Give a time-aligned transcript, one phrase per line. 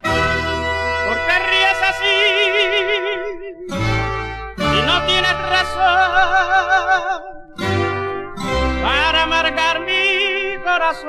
[0.00, 2.16] ¿Por qué ríes así?
[4.58, 5.88] Y no tienes razón
[8.82, 11.08] para amargar mi corazón.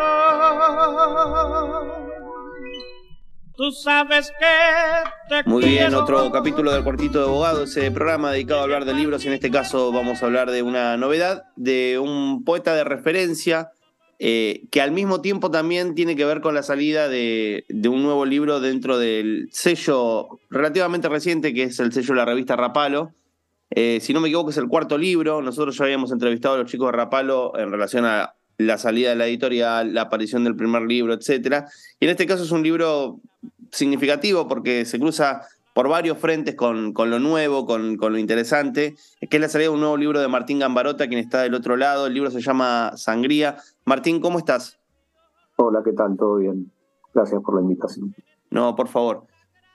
[3.60, 4.46] Tú sabes que
[5.28, 8.94] te Muy bien, otro capítulo del Cuartito de Abogado, ese programa dedicado a hablar de
[8.94, 12.86] libros y en este caso vamos a hablar de una novedad, de un poeta de
[12.86, 13.72] referencia
[14.22, 18.26] eh, que al mismo tiempo también tiene que ver con la salida de, un nuevo
[18.26, 23.14] libro dentro del sello relativamente reciente que es el sello de la revista Rapalo.
[23.70, 26.70] Eh, si no me equivoco es el cuarto libro, nosotros ya habíamos entrevistado a los
[26.70, 30.82] chicos de Rapalo en relación a la salida de la editorial, la aparición del primer
[30.82, 31.68] libro, etcétera.
[31.98, 33.22] Y en este caso es un libro
[33.72, 38.96] significativo porque se cruza por varios frentes con, con lo nuevo, con, con, lo interesante,
[39.30, 41.78] que es la salida de un nuevo libro de Martín Gambarota, quien está del otro
[41.78, 42.08] lado.
[42.08, 43.56] El libro se llama Sangría.
[43.90, 44.78] Martín, ¿cómo estás?
[45.56, 46.16] Hola, ¿qué tal?
[46.16, 46.72] ¿Todo bien?
[47.12, 48.14] Gracias por la invitación.
[48.52, 49.26] No, por favor.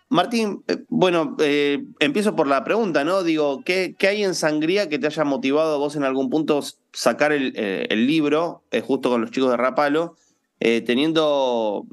[0.08, 3.24] Martín, eh, bueno, eh, empiezo por la pregunta, ¿no?
[3.24, 6.60] Digo, ¿qué, ¿qué, hay en Sangría que te haya motivado a vos en algún punto
[6.92, 10.14] sacar el, eh, el libro, justo con los chicos de Rapalo,
[10.60, 11.84] teniendo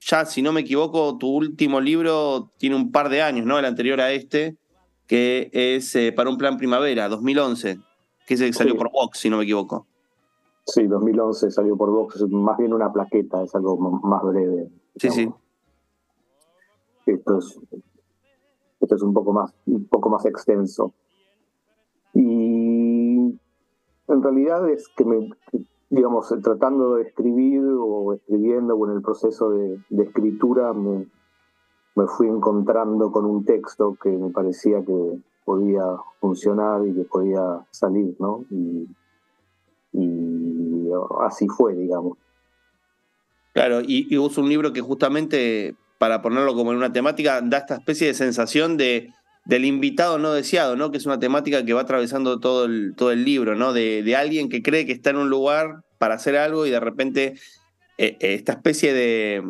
[0.00, 3.58] ya, si no me equivoco, tu último libro tiene un par de años, ¿no?
[3.58, 4.56] El anterior a este,
[5.08, 7.80] que es Para un Plan Primavera, 2011,
[8.28, 8.78] que es el que salió Sí.
[8.78, 9.88] por Vox, si no me equivoco.
[10.66, 14.70] Sí, 2011 salió por Vox, más bien una plaqueta, es algo más breve.
[14.96, 15.30] Sí, sí.
[17.06, 17.60] Esto es,
[18.80, 20.94] esto es un poco más, un poco más extenso.
[22.14, 23.38] Y
[24.08, 25.30] en realidad es que me,
[25.90, 31.06] digamos, tratando de escribir o escribiendo o en el proceso de, de escritura me,
[31.94, 35.84] me fui encontrando con un texto que me parecía que podía
[36.20, 38.44] funcionar y que podía salir, ¿no?
[38.50, 38.88] Y,
[39.92, 40.33] y
[41.20, 42.18] así fue, digamos.
[43.52, 47.76] Claro, y, y un libro que justamente, para ponerlo como en una temática, da esta
[47.76, 49.12] especie de sensación de,
[49.44, 50.90] del invitado no deseado, ¿no?
[50.90, 53.72] Que es una temática que va atravesando todo el, todo el libro, ¿no?
[53.72, 56.80] De, de alguien que cree que está en un lugar para hacer algo y de
[56.80, 57.34] repente
[57.98, 59.42] eh, eh, esta especie de.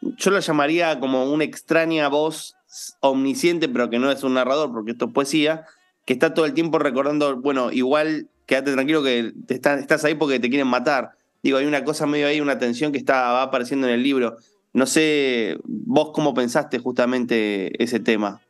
[0.00, 2.56] Yo la llamaría como una extraña voz
[3.00, 5.64] omnisciente, pero que no es un narrador, porque esto es poesía,
[6.04, 10.48] que está todo el tiempo recordando, bueno, igual quédate tranquilo que estás ahí porque te
[10.48, 11.12] quieren matar.
[11.42, 14.36] Digo, hay una cosa medio ahí, una tensión que está, va apareciendo en el libro.
[14.72, 18.40] No sé, vos cómo pensaste justamente ese tema.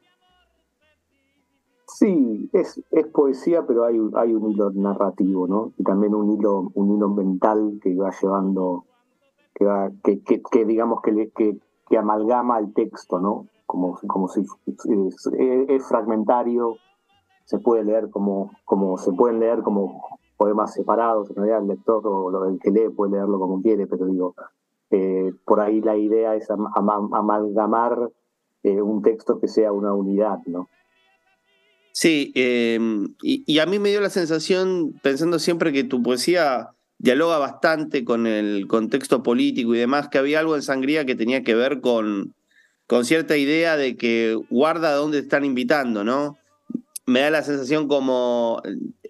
[1.86, 5.72] Sí, es, es poesía, pero hay, un- hilo narrativo, ¿no?
[5.78, 8.84] Y también un hilo, un hilo mental que va llevando,
[9.54, 11.58] que digamos que,
[11.96, 13.46] amalgama el texto, ¿no?
[13.66, 13.98] Como,
[14.28, 14.44] si
[15.68, 16.78] es fragmentario,
[17.52, 22.00] se puede leer como, como se pueden leer como poemas separados, en realidad el lector
[22.06, 24.34] o el que lee puede leerlo como quiere, pero digo,
[24.90, 28.10] eh, por ahí la idea es am- ama- amalgamar
[28.62, 30.70] eh, un texto que sea una unidad, ¿no?
[31.92, 32.80] Sí, eh,
[33.22, 38.26] y, a mí me dio la sensación, pensando siempre que tu poesía dialoga bastante con
[38.26, 42.32] el contexto político y demás, que había algo en Sangría que tenía que ver con,
[42.86, 46.38] con cierta idea de que guarda dónde están invitando, ¿no?
[47.06, 48.62] Me da la sensación como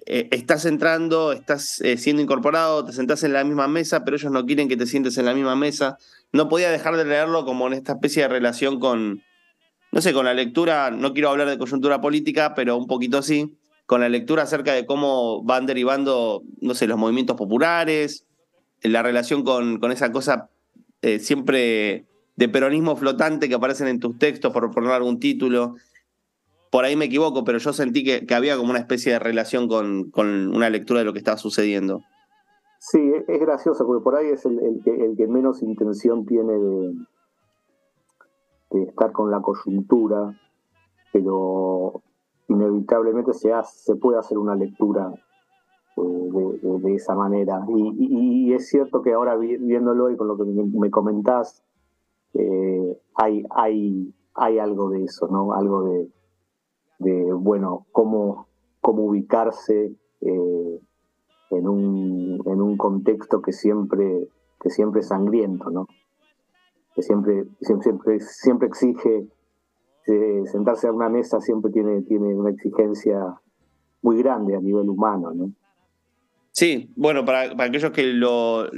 [0.06, 4.32] eh, estás entrando, estás eh, siendo incorporado, te sentás en la misma mesa, pero ellos
[4.32, 5.98] no quieren que te sientes en la misma mesa.
[6.32, 9.22] No podía dejar de leerlo como en esta especie de relación con,
[9.90, 13.58] no sé, con la lectura, no quiero hablar de coyuntura política, pero un poquito sí,
[13.86, 18.26] con la lectura acerca de cómo van derivando, no sé, los movimientos populares,
[18.80, 20.48] la relación con, con esa cosa
[21.02, 22.06] eh, siempre
[22.36, 25.74] de peronismo flotante que aparecen en tus textos, por poner algún título.
[26.72, 30.10] Por ahí me equivoco, pero yo sentí que, había como una especie de relación con,
[30.10, 32.00] con una lectura de lo que estaba sucediendo.
[32.78, 36.54] Sí, es, es gracioso, porque por ahí es el, que, menos intención tiene
[38.70, 40.34] de, estar con la coyuntura,
[41.12, 42.00] pero
[42.48, 45.12] inevitablemente se, se puede hacer una lectura
[45.98, 47.66] eh, de, esa manera.
[47.68, 51.62] Y, es cierto que ahora viéndolo y con lo que me, comentás,
[52.32, 55.52] eh, hay, hay, hay algo de eso, ¿no?
[55.52, 56.08] Algo de,
[57.02, 58.48] de bueno, cómo,
[58.80, 60.80] cómo ubicarse eh,
[61.50, 64.28] en, un, en un contexto que siempre,
[64.60, 65.86] que siempre es sangriento, ¿no?
[66.94, 69.26] Que siempre, siempre, siempre exige
[70.50, 73.40] sentarse a una mesa siempre tiene, tiene una exigencia
[74.02, 75.52] muy grande a nivel humano, ¿no?
[76.50, 78.68] Sí, bueno, para, aquellos que lo,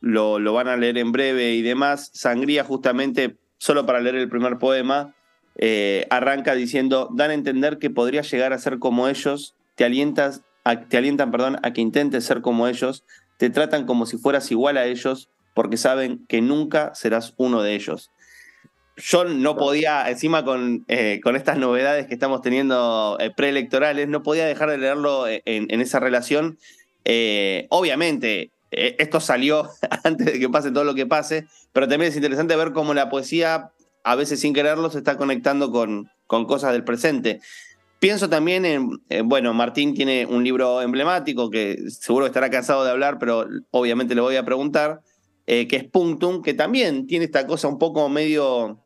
[0.00, 4.58] lo, van a leer en breve y demás, Sangría justamente, solo para leer el primer
[4.58, 5.14] poema,
[5.60, 10.42] eh, arranca diciendo, dan a entender que podría llegar a ser como ellos, te, alientas
[10.88, 13.04] te alientan perdón, a que intentes ser como ellos,
[13.38, 17.74] te tratan como si fueras igual a ellos, porque saben que nunca serás uno de
[17.74, 18.12] ellos.
[18.96, 24.22] Yo no podía, encima con, eh, con estas novedades que estamos teniendo eh, preelectorales, no
[24.22, 26.58] podía dejar de leerlo en esa relación
[27.70, 29.70] obviamente, esto salió
[30.04, 33.08] antes de que pase todo lo que pase, pero también es interesante ver cómo la
[33.08, 33.72] poesía,
[34.10, 37.40] a veces sin quererlo, se está conectando con, con cosas del presente.
[37.98, 43.18] Pienso también en, bueno, Martín tiene un libro emblemático que seguro estará cansado de hablar,
[43.18, 45.00] pero obviamente le voy a preguntar,
[45.46, 48.78] eh, que es Punctum, que también tiene esta cosa un poco medio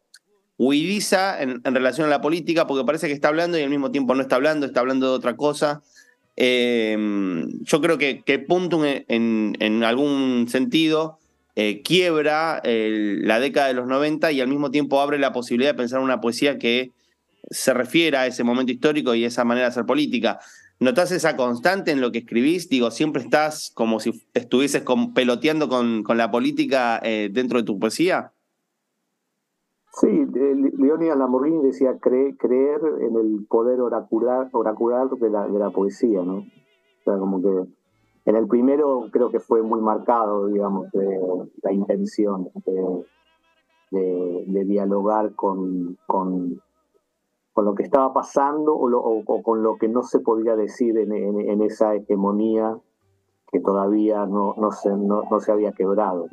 [0.57, 3.91] huidiza en, en, relación a la política, porque parece que está hablando y al mismo
[3.91, 5.83] tiempo no está hablando, está hablando de otra cosa.
[6.37, 11.19] Em, yo creo que, que Puntum en, algún sentido
[11.55, 15.77] eh, quiebra la década de los 90 y al mismo tiempo abre la posibilidad de
[15.77, 16.93] pensar una poesía que
[17.51, 20.41] se refiera a ese momento histórico y esa manera de hacer política.
[20.81, 22.69] ¿Notás esa constante en lo que escribís?
[22.69, 24.83] Digo, siempre estás como si estuvieses
[25.15, 28.33] peloteando con, la política eh, dentro de tu poesía.
[30.01, 36.23] Sí, Leónidas Lamborghini decía creer en el poder oracular, oracular de, la, de la poesía,
[36.23, 36.39] ¿no?
[36.39, 37.69] O sea, como que
[38.25, 40.87] en el primero creo que fue muy marcado, digamos,
[41.63, 42.51] la intención
[43.91, 46.61] de, dialogar con, con,
[47.57, 52.79] lo que estaba pasando o, con lo que no se podía decir en, esa hegemonía
[53.51, 56.29] que todavía no, no, se, no, se había quebrado,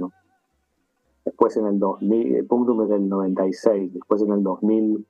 [1.25, 5.05] después en el 2000, el Punctum es del 96, después en el 2000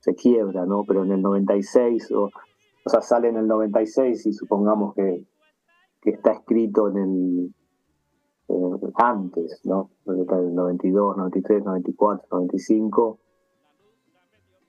[0.00, 0.84] se quiebra, ¿no?
[0.86, 5.26] Pero en el 96, o, o sea, sale en el 96 y supongamos que,
[6.04, 7.54] que está escrito en el
[8.48, 9.90] eh, antes, ¿no?
[10.06, 13.18] En el 92, 93, 94, 95.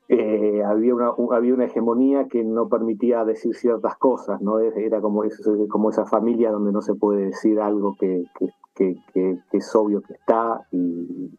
[0.07, 4.59] Eh, había, una, había una hegemonía que no permitía decir ciertas cosas, ¿no?
[4.59, 5.23] Era como,
[5.69, 8.23] como esa familia donde no se puede decir algo que,
[8.75, 8.95] que,
[9.51, 11.31] es obvio que está y,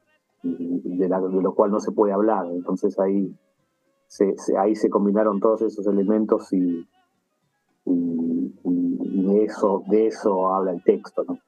[0.43, 2.47] de, lo cual no se puede hablar.
[2.47, 3.35] Entonces ahí
[4.09, 6.87] se, ahí se combinaron todos esos elementos y,
[9.27, 11.25] de, eso, de eso habla el texto.
[11.27, 11.39] ¿no?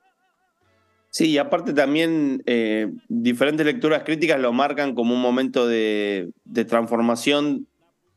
[1.10, 6.30] Sí, y aparte también eh, diferentes lecturas críticas lo marcan como un momento de,
[6.68, 7.66] transformación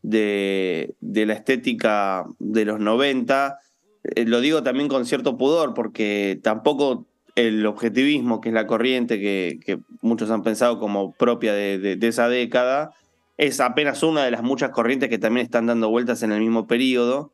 [0.02, 3.58] de, la estética de los 90.
[4.04, 7.06] Eh, lo digo también con cierto pudor, porque tampoco
[7.36, 12.92] el objetivismo, que es la corriente que, muchos han pensado como propia de, esa década,
[13.38, 16.68] es apenas una de las muchas corrientes que también están dando vueltas en el mismo
[16.68, 17.32] periodo.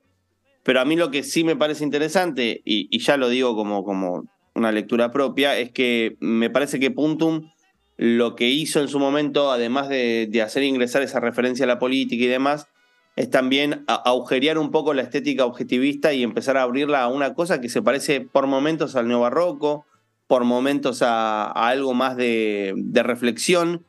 [0.67, 4.25] Pero a mí lo que sí me parece interesante, y, ya lo digo como, como
[4.53, 7.49] una lectura propia, es que me parece que Puntum
[7.95, 12.21] lo que hizo en su momento, además de, hacer ingresar esa referencia a la política
[12.21, 12.67] y demás,
[13.15, 17.61] es también agujerear un poco la estética objetivista y empezar a abrirla a una cosa
[17.61, 19.85] que se parece por momentos al neobarroco,
[20.27, 23.85] por momentos a, algo más de, reflexión,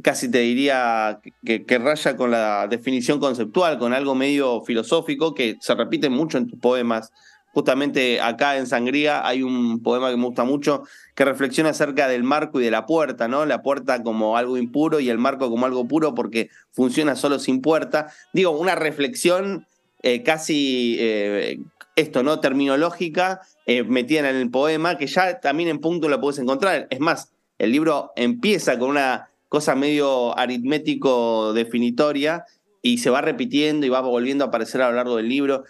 [0.00, 5.74] casi te diría que, raya con la definición conceptual, con algo medio filosófico que se
[5.74, 7.12] repite mucho en tus poemas.
[7.52, 10.84] Justamente acá en Sangría hay un poema que me gusta mucho
[11.14, 13.44] que reflexiona acerca del marco y de la puerta, ¿no?
[13.44, 17.60] La puerta como algo impuro y el marco como algo puro porque funciona solo sin
[17.60, 18.10] puerta.
[18.32, 19.66] Digo, una reflexión
[20.02, 21.60] eh, casi eh,
[21.94, 22.40] esto, ¿no?
[22.40, 26.86] Terminológica eh, metida en el poema, que ya también en punto la puedes encontrar.
[26.88, 32.46] Es más, el libro empieza con una cosa medio aritmético definitoria
[32.80, 35.64] y se va repitiendo y va volviendo a aparecer a lo largo del libro.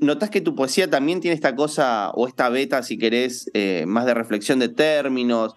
[0.00, 4.06] ¿Notas que tu poesía también tiene esta cosa, o esta beta, si querés, eh, más
[4.06, 5.56] de reflexión de términos?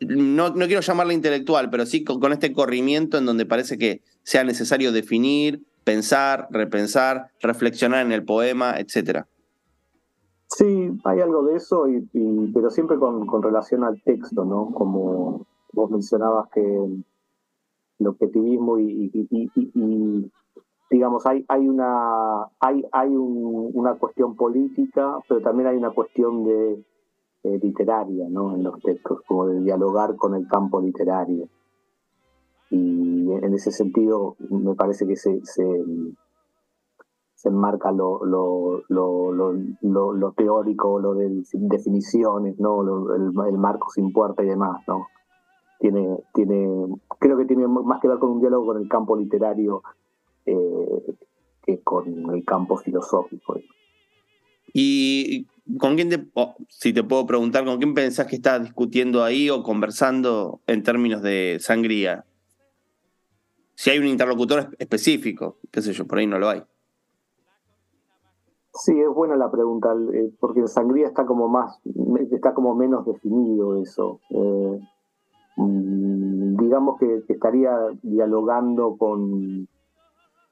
[0.00, 4.42] No, no, quiero llamarla intelectual, pero sí con, este corrimiento en donde parece que sea
[4.42, 9.28] necesario definir, pensar, repensar, reflexionar en el poema, etcétera.
[10.48, 11.86] Sí, hay algo de eso,
[12.52, 14.72] pero siempre con, relación al texto, ¿no?
[14.74, 16.62] Como vos mencionabas que
[17.98, 20.30] el objetivismo y,
[20.90, 26.84] digamos, hay, hay, una, hay, hay una cuestión política, pero también hay una cuestión de
[27.44, 28.54] eh, literaria ¿no?
[28.54, 31.48] en los textos, como de dialogar con el campo literario.
[32.70, 35.62] Y en ese sentido me parece que se, se,
[37.44, 43.14] enmarca lo, lo, lo, lo, teórico, lo de definiciones, ¿no?
[43.14, 44.82] el, el marco sin puerta y demás.
[44.88, 45.06] ¿no?
[45.80, 49.82] Tiene, tiene, creo que tiene más que ver con un diálogo con el campo literario
[50.46, 51.16] eh,
[51.62, 53.58] que con el campo filosófico.
[54.72, 55.46] ¿Y
[55.78, 56.26] con quién te,
[56.68, 61.22] si te puedo preguntar, con quién pensás que estás discutiendo ahí o conversando en términos
[61.22, 62.24] de sangría?
[63.74, 66.62] Si hay un interlocutor específico, qué sé yo, por ahí no lo hay.
[68.72, 71.80] Sí, es buena la pregunta, eh, porque en sangría está como más,
[72.32, 74.20] está como menos definido eso.
[74.30, 74.80] Eh,
[75.56, 79.68] digamos que, estaría dialogando con,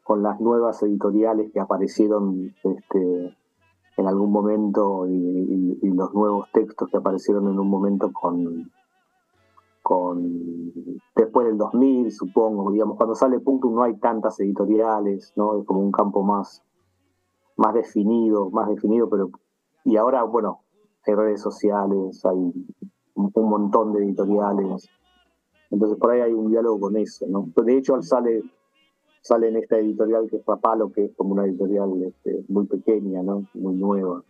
[0.05, 3.37] con las nuevas editoriales que aparecieron este,
[3.97, 8.71] en algún momento y, los nuevos textos que aparecieron en un momento con,
[9.83, 10.23] con
[11.15, 15.61] después del 2000, supongo, digamos, cuando sale Punto no hay tantas editoriales, ¿no?
[15.61, 16.65] Es como un campo más,
[17.57, 19.31] más definido, más definido, pero
[19.85, 20.61] y ahora, bueno,
[21.07, 22.53] hay redes sociales, hay
[23.15, 24.89] un, montón de editoriales,
[25.71, 27.49] entonces por ahí hay un diálogo con eso, ¿no?
[27.57, 28.43] De hecho, sale
[29.23, 33.23] sale en esta editorial que es Papalo, que es como una editorial este, muy pequeña,
[33.23, 33.47] ¿no?
[33.55, 34.23] Muy nueva.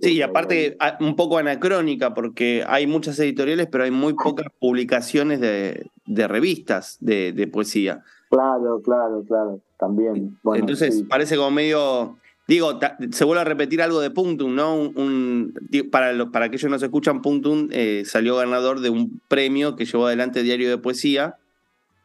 [0.00, 5.40] Sí, y aparte un poco anacrónica, porque hay muchas editoriales, pero hay muy pocas publicaciones
[5.40, 5.90] de,
[6.28, 8.02] revistas de, poesía.
[8.30, 10.38] Claro, claro, claro, también.
[10.54, 12.16] Entonces parece como medio,
[12.48, 12.78] digo,
[13.10, 14.74] se vuelve a repetir algo de Punctum, ¿no?
[14.76, 15.54] Un,
[15.90, 19.84] para, para aquellos que no se escuchan, Punctum eh, salió ganador de un premio que
[19.84, 21.36] llevó adelante Diario de Poesía,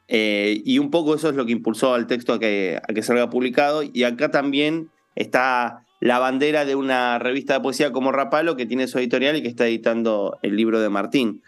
[0.08, 3.04] eh, y un poco eso es lo que impulsó al texto a que, a que
[3.04, 3.84] salga publicado.
[3.84, 8.88] Y acá también está la bandera de una revista de poesía como Rapalo, que tiene
[8.88, 11.42] su editorial y que está editando el libro de Martín.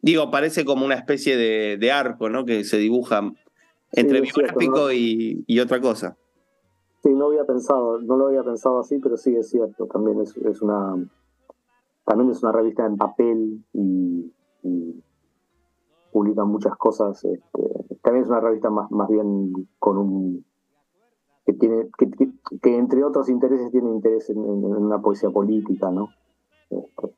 [0.00, 2.44] Digo, parece como una especie de, arco, ¿no?
[2.44, 3.32] Que se dibuja
[3.92, 6.16] entre biográfico y, otra cosa.
[7.06, 9.86] Sí, no había pensado, no lo había pensado así, pero sí es cierto.
[9.86, 10.96] También es, una
[12.04, 14.32] también es una revista en papel y
[16.10, 17.24] publican muchas cosas.
[17.24, 17.62] Este,
[18.02, 20.44] también es una revista más, más bien con un
[21.46, 21.86] que tiene
[22.60, 26.08] que, entre otros intereses tiene interés en, una poesía política, ¿no?
[26.70, 27.14] Este,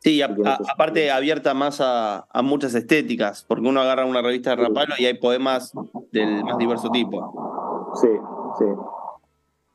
[0.00, 5.06] sí, aparte abierta más a, muchas estéticas, porque uno agarra una revista de Rapalo y
[5.06, 5.72] hay poemas
[6.12, 7.94] del más diverso tipo.
[7.94, 8.08] Sí,
[8.58, 8.64] sí.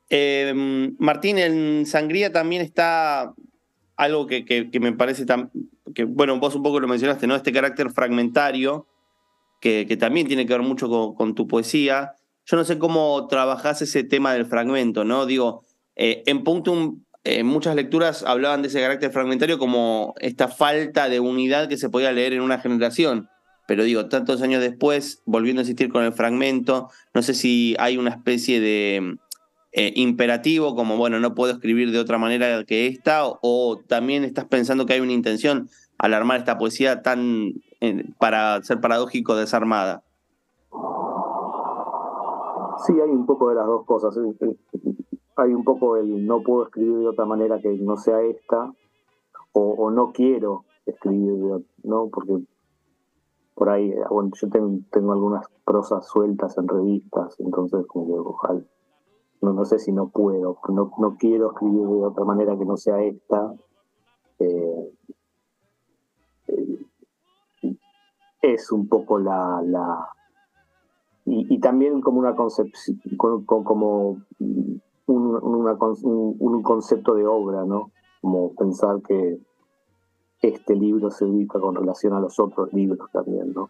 [0.09, 3.33] Em, Martín, en Sangría también está
[3.95, 5.51] algo que, me parece tan,
[5.93, 7.35] que, bueno, vos un poco lo mencionaste, ¿no?
[7.35, 8.87] Este carácter fragmentario,
[9.61, 12.13] que, también tiene que ver mucho con, tu poesía.
[12.45, 15.25] Yo no sé cómo trabajás ese tema del fragmento, ¿no?
[15.25, 15.63] Digo,
[15.95, 21.19] eh, en Punctum, en muchas lecturas hablaban de ese carácter fragmentario como esta falta de
[21.19, 23.29] unidad que se podía leer en una generación.
[23.67, 27.97] Pero digo, tantos años después, volviendo a insistir con el fragmento, no sé si hay
[27.97, 29.17] una especie de
[29.71, 34.45] eh, imperativo, como bueno, no puedo escribir de otra manera que esta, o, también estás
[34.45, 40.03] pensando que hay una intención al armar esta poesía tan, eh, para ser paradójico, desarmada.
[42.85, 44.17] Sí, hay un poco de las dos cosas.
[45.37, 48.71] Hay un poco el no puedo escribir de otra manera que no sea esta,
[49.51, 52.09] o, no quiero escribir, ¿no?
[52.09, 52.45] Porque
[53.55, 58.61] por ahí, bueno, yo tengo, tengo algunas prosas sueltas en revistas, entonces como que ojalá
[59.41, 62.77] no, no sé si no puedo, no, no quiero escribir de otra manera que no
[62.77, 63.53] sea esta.
[64.39, 64.91] Eh,
[68.41, 70.09] es un poco la, la
[71.25, 72.99] y, también como una concepción,
[73.45, 74.21] como
[75.07, 75.39] un,
[76.39, 77.91] un, concepto de obra, ¿no?
[78.21, 79.39] Como pensar que
[80.47, 83.69] este libro se ubica con relación a los otros libros también, ¿no?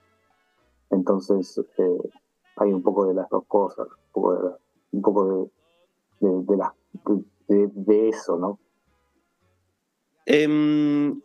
[0.89, 2.09] Entonces eh,
[2.57, 5.49] hay un poco de las dos cosas, un poco
[7.47, 8.59] de, eso, ¿no?
[10.25, 11.21] Em,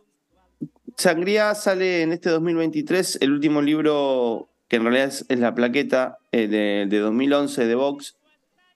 [0.97, 6.47] Sangría sale en este 2023, el último libro que en realidad es, la plaqueta eh,
[6.47, 8.17] de, 2011 de Vox.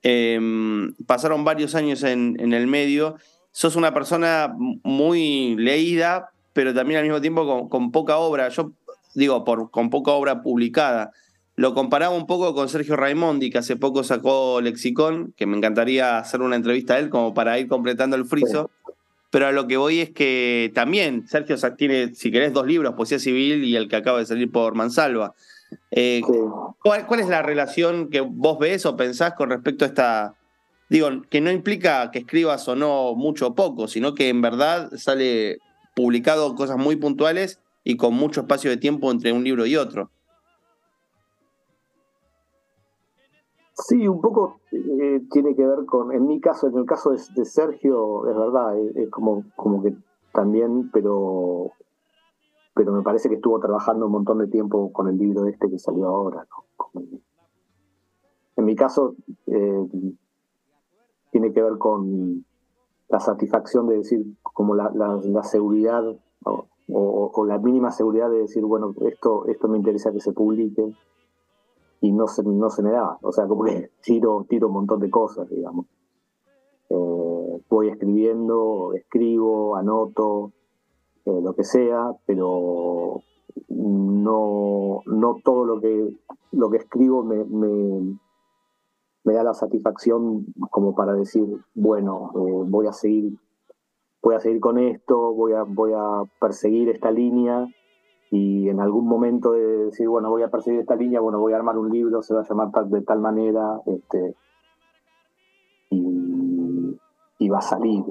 [0.03, 3.15] Em, pasaron varios años en, el medio.
[3.51, 4.53] Sos una persona
[4.83, 8.47] muy leída, pero también al mismo tiempo con, poca obra.
[8.47, 8.71] Yo
[9.13, 11.11] digo, por, con poca obra publicada.
[11.57, 16.17] Lo comparaba un poco con Sergio Raimondi, que hace poco sacó Lexicón, que me encantaría
[16.17, 18.71] hacer una entrevista a él como para ir completando el friso.
[19.31, 23.19] Pero a lo que voy es que también Sergio tiene, si querés, dos libros, Poesía
[23.19, 25.33] Civil y el que acaba de salir por Mansalva.
[25.91, 26.33] Eh, Sí.
[26.81, 30.35] ¿cuál, cuál es la relación que vos ves o pensás con respecto a esta...
[30.87, 34.91] Digo, que no implica que escribas o no mucho o poco, sino que en verdad
[34.95, 35.57] sale
[35.95, 40.09] publicado cosas muy puntuales y con mucho espacio de tiempo entre un libro y otro.
[43.73, 47.45] Sí, un poco eh, tiene que ver con, en mi caso, en el caso de,
[47.45, 49.93] Sergio, es verdad, es, como, como que
[50.33, 51.71] también, pero,
[52.73, 55.77] pero me parece que estuvo trabajando un montón de tiempo con el libro este que
[55.77, 56.47] salió ahora.
[58.55, 59.15] En mi caso,
[59.47, 59.85] eh,
[61.31, 62.45] tiene que ver con
[63.09, 66.03] la satisfacción de decir, como la, la- seguridad
[66.43, 70.83] o, o- la mínima seguridad de decir, bueno, esto, esto me interesa que se publique
[72.01, 73.17] y no se, no se me da.
[73.21, 75.85] O sea, como que tiro, tiro un montón de cosas, digamos.
[76.89, 80.51] Eh, voy escribiendo, escribo, anoto,
[81.25, 83.21] eh, lo que sea, pero
[83.69, 86.09] no, no todo lo que,
[86.51, 87.43] lo que escribo me,
[89.25, 93.33] me da la satisfacción como para decir, bueno, eh, voy a seguir
[94.25, 97.67] voy a seguir con esto, voy a, voy a perseguir esta línea
[98.31, 101.57] y en algún momento de decir, bueno, voy a perseguir esta línea, bueno, voy a
[101.57, 104.35] armar un libro, se va a llamar de tal manera, este,
[105.91, 106.99] y,
[107.37, 108.03] y va a salir.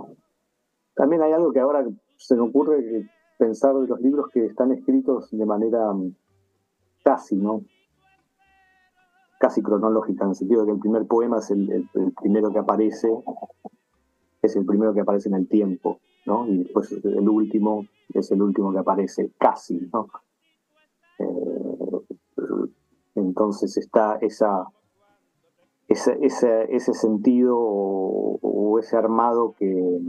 [0.95, 1.85] También hay algo que ahora
[2.17, 6.15] se me ocurre pensar de los libros que están escritos de manera mm,
[7.03, 7.63] casi, ¿no?
[9.45, 11.87] Casi cronológica, en el sentido de que el primer poema es el,
[12.19, 13.13] primero que aparece,
[14.41, 16.49] es el primero que aparece en el tiempo, ¿no?
[16.49, 17.85] Y después el último
[18.15, 20.09] es el último que aparece, casi, ¿no?
[21.19, 22.17] Eh,
[23.17, 24.67] entonces está esa,
[25.89, 30.01] ese, ese, sentido o, ese armado que,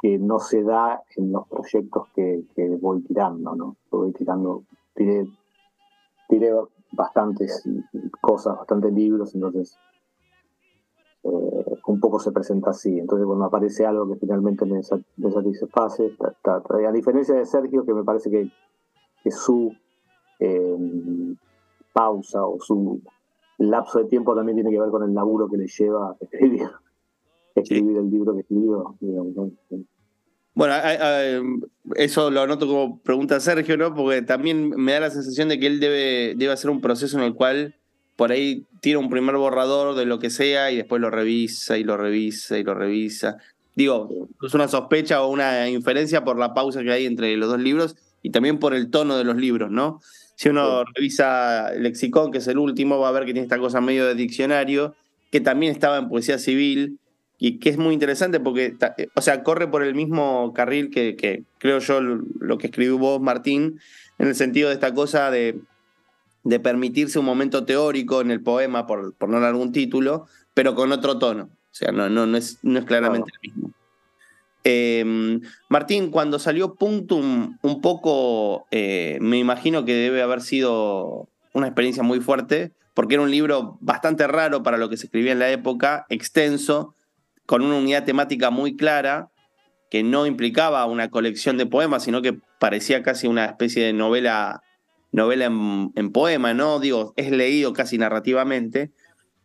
[0.00, 3.74] que no se da en los proyectos que, que voy tirando, ¿no?
[3.90, 4.62] Voy tirando,
[4.94, 5.26] tiré,
[6.28, 6.52] tiré
[6.94, 7.62] bastantes
[8.20, 9.76] cosas, bastantes libros, entonces
[11.22, 12.98] eh, un poco se presenta así.
[12.98, 14.80] Entonces, cuando aparece algo que finalmente me,
[15.16, 18.50] me satisface, ta- ta- ta- a diferencia de Sergio, que me parece que,
[19.22, 19.72] que su
[20.40, 20.76] eh,
[21.92, 23.00] pausa o su
[23.58, 26.68] lapso de tiempo también tiene que ver con el laburo que le lleva a escribir,
[27.54, 28.94] escribir el libro que escribió.
[29.00, 29.50] digamos, ¿no?
[30.54, 31.42] Bueno, a- a-
[31.96, 33.94] eso lo anoto como pregunta a Sergio, ¿no?
[33.94, 37.24] Porque también me da la sensación de que él debe, debe hacer un proceso en
[37.24, 37.74] el cual
[38.16, 41.84] por ahí tira un primer borrador de lo que sea y después lo revisa y
[41.84, 43.38] lo revisa y lo revisa.
[43.74, 47.58] Digo, es una sospecha o una inferencia por la pausa que hay entre los dos
[47.60, 50.00] libros y también por el tono de los libros, ¿no?
[50.36, 53.80] Si uno revisa Lexicón, que es el último, va a ver que tiene esta cosa
[53.80, 54.94] medio de diccionario,
[55.32, 56.98] que también estaba en poesía civil,
[57.46, 61.14] y que es muy interesante porque, eh, o sea, corre por el mismo carril que,
[61.14, 63.78] que creo yo lo que escribió vos, Martín,
[64.18, 65.60] en el sentido de esta cosa de,
[66.42, 70.74] de permitirse un momento teórico en el poema, por, por no dar algún título, pero
[70.74, 71.44] con otro tono.
[71.44, 73.72] O sea, no, no, no, es, no es claramente el mismo.
[74.64, 81.66] Eh, Martín, cuando salió Punctum, un poco, eh, me imagino que debe haber sido una
[81.66, 85.40] experiencia muy fuerte, porque era un libro bastante raro para lo que se escribía en
[85.40, 86.94] la época, extenso,
[87.46, 89.28] con una unidad temática muy clara,
[89.90, 94.62] que no implicaba una colección de poemas, sino que parecía casi una especie de novela,
[95.12, 96.80] novela en, poema, ¿no?
[96.80, 98.90] Digo, es leído casi narrativamente,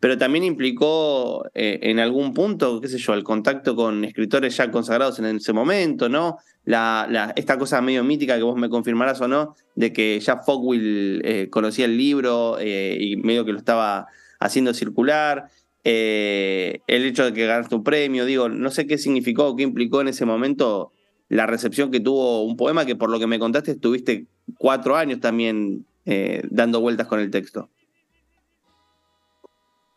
[0.00, 4.70] pero también implicó eh, en algún punto, qué sé yo, el contacto con escritores ya
[4.70, 6.38] consagrados en ese momento, ¿no?
[6.64, 10.38] La, la- esta cosa medio mítica que vos me confirmarás o no, de que ya
[10.38, 14.06] Fogwill eh, conocía el libro eh, y medio que lo estaba
[14.40, 15.44] haciendo circular.
[15.84, 19.62] Eh, el hecho de que ganaste un premio, digo, no sé qué significó o qué
[19.62, 20.92] implicó en ese momento
[21.28, 24.26] la recepción que tuvo un poema que por lo que me contaste estuviste
[24.58, 27.68] cuatro años también eh, dando vueltas con el texto.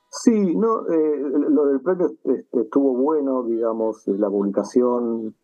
[0.10, 5.36] Sí, no, eh, lo del premio este, estuvo bueno, digamos, la publicación.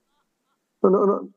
[0.83, 1.29] No, no, no.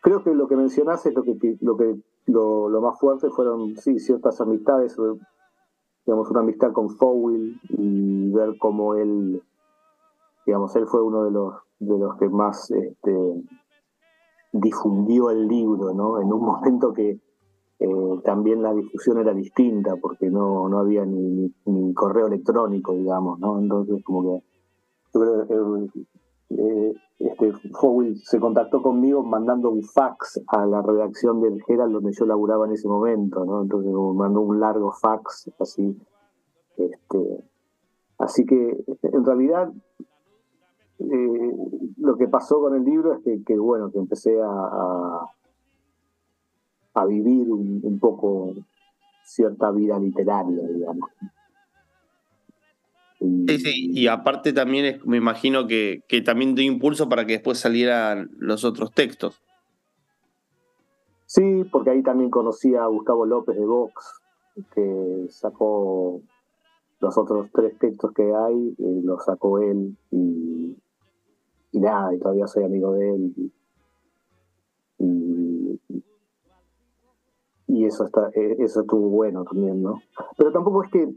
[0.00, 1.94] Creo que lo que mencionaste es lo que lo que
[2.28, 4.96] lo, más fuerte fueron, sí, ciertas amistades,
[6.08, 9.42] digamos, una amistad con Fowell y ver cómo él,
[10.46, 13.44] digamos, él fue uno de los de los que más este,
[14.50, 16.18] difundió el libro, ¿no?
[16.18, 17.20] En un momento que
[17.80, 23.38] eh, también la difusión era distinta porque no, no había ni, ni, correo electrónico, digamos,
[23.38, 23.58] ¿no?
[23.58, 24.42] Entonces, como que
[25.12, 26.06] yo creo que
[26.50, 27.52] eh, este,
[28.22, 32.72] se contactó conmigo mandando un fax a la redacción del Herald donde yo laburaba en
[32.72, 33.62] ese momento, ¿no?
[33.62, 35.96] Entonces como mandó un largo fax así.
[36.76, 37.44] Este,
[38.18, 39.72] así que en realidad
[41.00, 41.52] eh,
[41.98, 45.20] lo que pasó con el libro es que, bueno, que empecé a,
[46.94, 48.54] a vivir un poco
[49.24, 51.10] cierta vida literaria, digamos.
[53.20, 57.24] Y- Sí, sí, y aparte también es- me imagino que, que también dio impulso para
[57.26, 59.42] que después salieran los otros textos.
[61.26, 64.20] Sí, porque ahí también conocí a Gustavo López de Vox,
[64.74, 66.22] que sacó
[67.00, 70.76] los otros tres textos que hay, eh, los sacó él y,
[71.72, 73.32] y nada, y todavía soy amigo de él.
[74.98, 76.02] Y, y-
[77.68, 80.00] y eso está, eh, eso estuvo bueno también, ¿no?
[80.36, 81.08] Pero tampoco es que,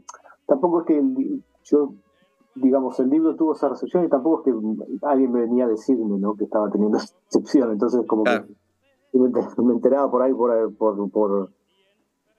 [0.46, 1.02] tampoco es que
[1.64, 1.94] yo,
[2.54, 6.18] digamos, el libro tuvo esa recepción y tampoco es que alguien me venía a decirme,
[6.18, 6.34] ¿no?
[6.36, 8.46] Que estaba teniendo esa recepción, entonces como Claro.
[9.12, 11.50] que me enter- me enteraba por ahí por, por, por,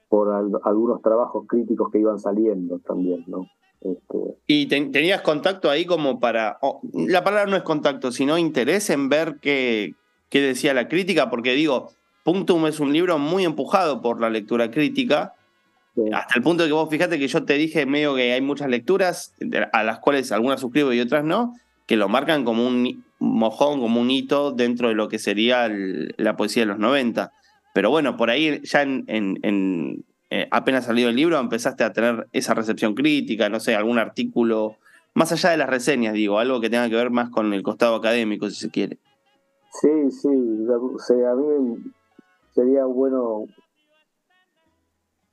[0.08, 3.46] por al- algunos trabajos críticos que iban saliendo también, ¿no?
[3.80, 6.58] Este, ¿Y ten- tenías contacto ahí como para...
[6.62, 9.94] oh, la palabra no es contacto, sino interés en ver qué,
[10.30, 11.28] qué decía la crítica?
[11.28, 11.90] Porque digo,
[12.24, 15.34] Punctum es un libro muy empujado por la lectura crítica,
[16.12, 18.68] hasta el punto de que vos fíjate que yo te dije medio que hay muchas
[18.68, 19.32] lecturas,
[19.72, 21.54] a las cuales algunas suscribo y otras no,
[21.86, 26.14] que lo marcan como un mojón, como un hito dentro de lo que sería el-
[26.18, 27.30] la poesía de los 90.
[27.74, 31.92] Pero bueno, por ahí ya en, en- en, eh, apenas salido el libro empezaste a
[31.92, 34.76] tener esa recepción crítica, no sé, algún artículo,
[35.14, 37.94] más allá de las reseñas, digo, algo que tenga que ver más con el costado
[37.96, 38.98] académico, si se quiere.
[39.80, 41.76] sí, sí, o sea, a mí
[42.52, 43.46] sería bueno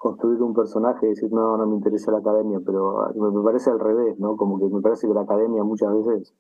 [0.02, 3.70] construir un personaje y decir, no, no me interesa la academia, pero me, me parece
[3.70, 4.36] al revés, ¿no?
[4.36, 6.34] Como que me parece que la academia muchas veces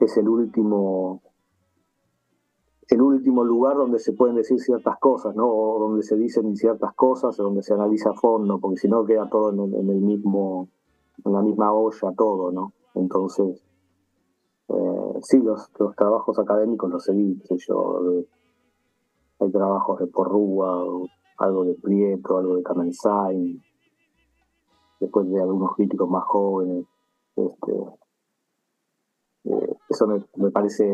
[0.00, 1.22] es el último
[2.88, 5.46] el último lugar donde se pueden decir ciertas cosas, ¿no?
[5.48, 9.04] O donde se dicen ciertas cosas, o donde se analiza a fondo, porque si no
[9.04, 10.68] queda todo en el, mismo,
[11.24, 12.72] en la misma olla todo, ¿no?
[12.94, 13.62] Entonces,
[14.68, 18.00] eh, sí, los, los trabajos académicos los seguí, sé yo,
[19.38, 21.06] hay trabajos de Porrúa,
[21.38, 23.62] algo de Prieto, algo de Kamensain,
[25.00, 26.86] después de algunos críticos más jóvenes,
[27.36, 27.72] este,
[29.44, 30.84] eh, eso me, parece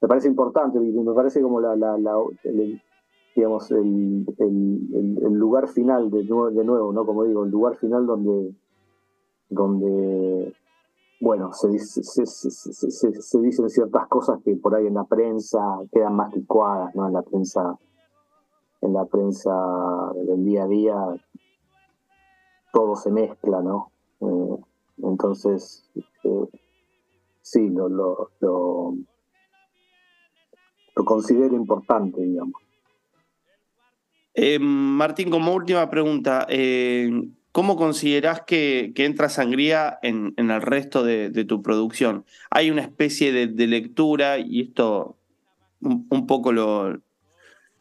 [0.00, 1.74] me parece importante me parece como la,
[2.44, 2.82] el,
[3.34, 4.24] digamos el,
[5.32, 8.54] lugar final de nuevo, no como digo el lugar final donde
[9.48, 10.54] donde
[11.20, 15.58] bueno se dicen ciertas cosas que por ahí en la prensa
[15.90, 17.78] quedan más licuadas no en la prensa
[18.80, 19.50] en la prensa
[20.14, 20.94] del día a día
[22.72, 24.56] todo se mezcla no Eh,
[25.04, 25.88] entonces
[26.24, 26.46] eh,
[27.40, 28.96] sí lo, lo,
[30.96, 32.60] lo considero importante, digamos.
[34.34, 36.46] Eh, Martín, como última pregunta,
[37.52, 42.24] ¿cómo considerás que, que entra sangría en, en el resto de, de tu producción?
[42.50, 45.16] ¿Hay una especie de, lectura, y esto
[45.80, 47.00] un poco lo,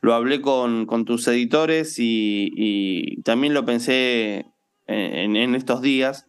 [0.02, 4.46] lo hablé con, tus editores y, también lo pensé
[4.88, 6.28] en, en estos días,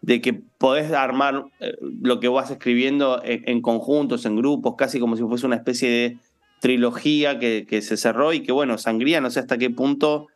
[0.00, 5.00] de que podés armar eh, lo que vas escribiendo en, en conjuntos, en grupos, casi
[5.00, 6.18] como si fuese una especie de
[6.60, 10.26] trilogía que, se cerró y que, bueno, Sangría, no sé hasta qué punto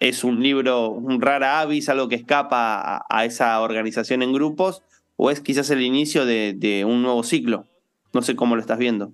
[0.00, 4.82] es un libro, un rara avis, algo que escapa a, a esa organización en grupos,
[5.16, 7.66] o es quizás el inicio de, de un nuevo ciclo.
[8.12, 9.12] No sé cómo lo estás viendo.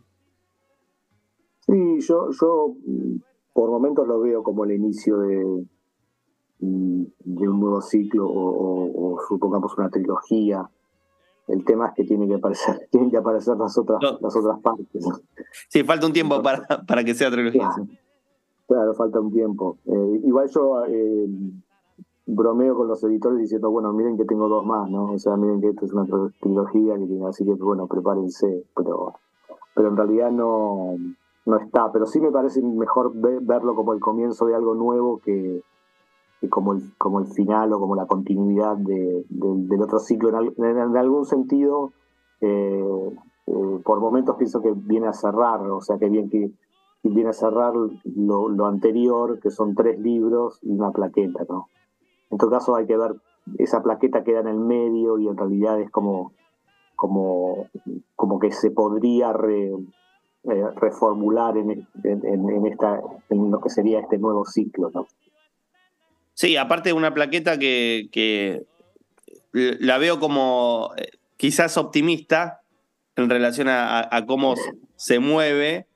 [2.00, 3.16] Sí, yo, yo mm,
[3.52, 5.66] por momentos lo veo como el inicio de,
[6.60, 10.68] mm, de un nuevo ciclo o, o- o supongamos una trilogía.
[11.48, 14.18] El tema es que tiene que aparecer, tienen que aparecer las otras, No.
[14.20, 14.86] las otras partes.
[15.68, 17.68] Sí, falta un tiempo para, para que sea trilogía.
[17.74, 17.88] Claro,
[18.68, 19.78] Claro, falta un tiempo.
[19.84, 21.28] Eh, igual yo eh,
[22.26, 25.12] bromeo con los editores diciendo, bueno, miren que tengo dos más, ¿no?
[25.14, 28.64] O sea, miren que esto es una tr- trilogía, que tiene, así que, bueno, prepárense.
[28.76, 29.14] Pero,
[29.74, 30.94] pero en realidad no,
[31.46, 31.90] no está.
[31.92, 35.62] Pero sí me parece mejor ve- verlo como el comienzo de algo nuevo que,
[36.48, 40.28] como, el, como el final o como la continuidad de- del- otro ciclo.
[40.30, 41.92] En, al- en- en algún sentido,
[42.40, 43.10] eh,
[43.46, 46.50] eh, por momentos pienso que viene a cerrar, o sea, que bien que
[47.02, 51.68] viene a cerrar lo, lo anterior, que son tres libros y una plaqueta, ¿no?
[52.30, 53.16] En todo caso hay que ver,
[53.58, 56.32] esa plaqueta queda en el medio y en realidad es como,
[56.96, 57.66] como,
[58.14, 59.74] como que se podría re-
[60.44, 65.06] eh, reformular en, en, esta, en lo que sería este nuevo ciclo, ¿no?
[66.34, 68.62] Sí, aparte de una plaqueta que, que
[69.52, 72.62] la veo como eh, quizás optimista
[73.16, 74.54] en relación a, a- a cómo
[74.96, 75.86] se mueve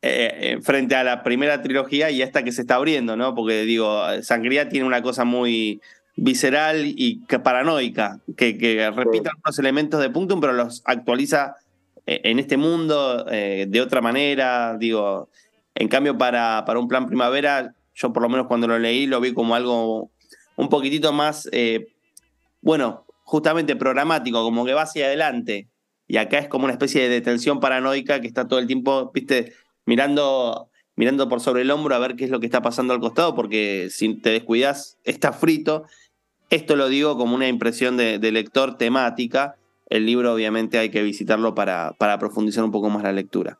[0.00, 3.34] eh, frente a la primera trilogía y esta que se está abriendo, ¿no?
[3.34, 5.80] Porque digo, Sangría tiene una cosa muy
[6.16, 11.56] visceral y paranoica, que, que repite algunos elementos de Punctum, pero los actualiza
[12.06, 15.28] en este mundo eh, de otra manera, digo.
[15.74, 19.20] En cambio, para, para un plan primavera, yo por lo menos cuando lo leí lo
[19.20, 20.10] vi como algo
[20.56, 21.88] un poquitito más, eh,
[22.60, 25.68] bueno, justamente programático, como que va hacia adelante.
[26.06, 29.54] Y acá es como una especie de detención paranoica que está todo el tiempo, viste,
[29.86, 33.00] mirando, mirando por sobre el hombro a ver qué es lo que está pasando al
[33.00, 35.84] costado, porque si te descuidas, está frito.
[36.50, 39.56] Esto lo digo como una impresión de, lector temática.
[39.92, 43.58] El libro obviamente hay que visitarlo para, para profundizar un poco más la lectura.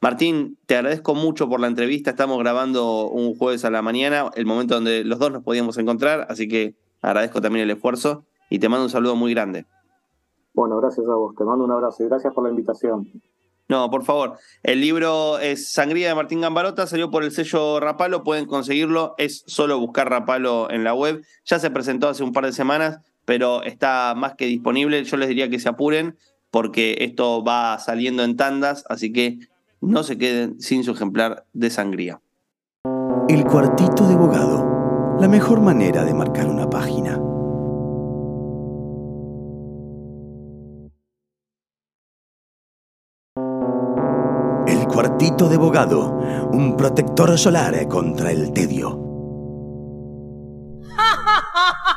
[0.00, 2.10] Martín, te agradezco mucho por la entrevista.
[2.10, 6.28] Estamos grabando un jueves a la mañana, el momento donde los dos nos podíamos encontrar,
[6.30, 9.66] así que agradezco también el esfuerzo y te mando un saludo muy grande.
[10.54, 13.10] Bueno, gracias a vos, te mando un abrazo y gracias por la invitación.
[13.68, 14.34] No, por favor.
[14.62, 19.42] El libro es Sangría de Martín Gambarota, salió por el sello Rapalo, pueden conseguirlo, es
[19.48, 21.24] solo buscar Rapalo en la web.
[21.44, 25.04] Ya se presentó hace un par de semanas, pero está más que disponible.
[25.04, 26.16] Yo les diría que se apuren
[26.50, 29.38] porque esto va saliendo en tandas, así que
[29.80, 32.20] no se queden sin su ejemplar de Sangría.
[33.28, 37.20] El cuartito de abogado, la mejor manera de marcar una página.
[44.90, 46.18] cuartito de bogado,
[46.52, 48.98] un protector solar contra el tedio.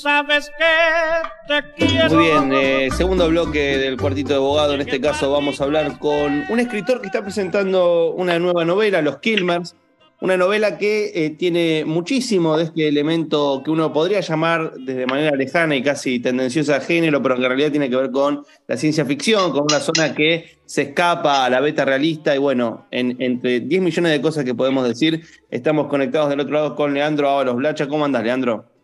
[0.00, 2.14] sabes que te quiero.
[2.14, 4.74] Muy bien, eh, segundo bloque del cuartito de abogado.
[4.74, 9.02] En este caso vamos a hablar con un escritor que está presentando una nueva novela,
[9.02, 9.74] Los Kilmers.
[10.18, 15.36] Una novela que eh, tiene muchísimo de este elemento que uno podría llamar desde manera
[15.36, 19.04] lejana y casi tendenciosa a género, pero en realidad tiene que ver con la ciencia
[19.04, 22.34] ficción, con una zona que se escapa a la beta realista.
[22.34, 26.76] Y bueno, entre 10 millones de cosas que podemos decir, estamos conectados del otro lado
[26.76, 27.86] con Leandro Ábalos Blacha.
[27.86, 28.75] ¿Cómo andas, Leandro?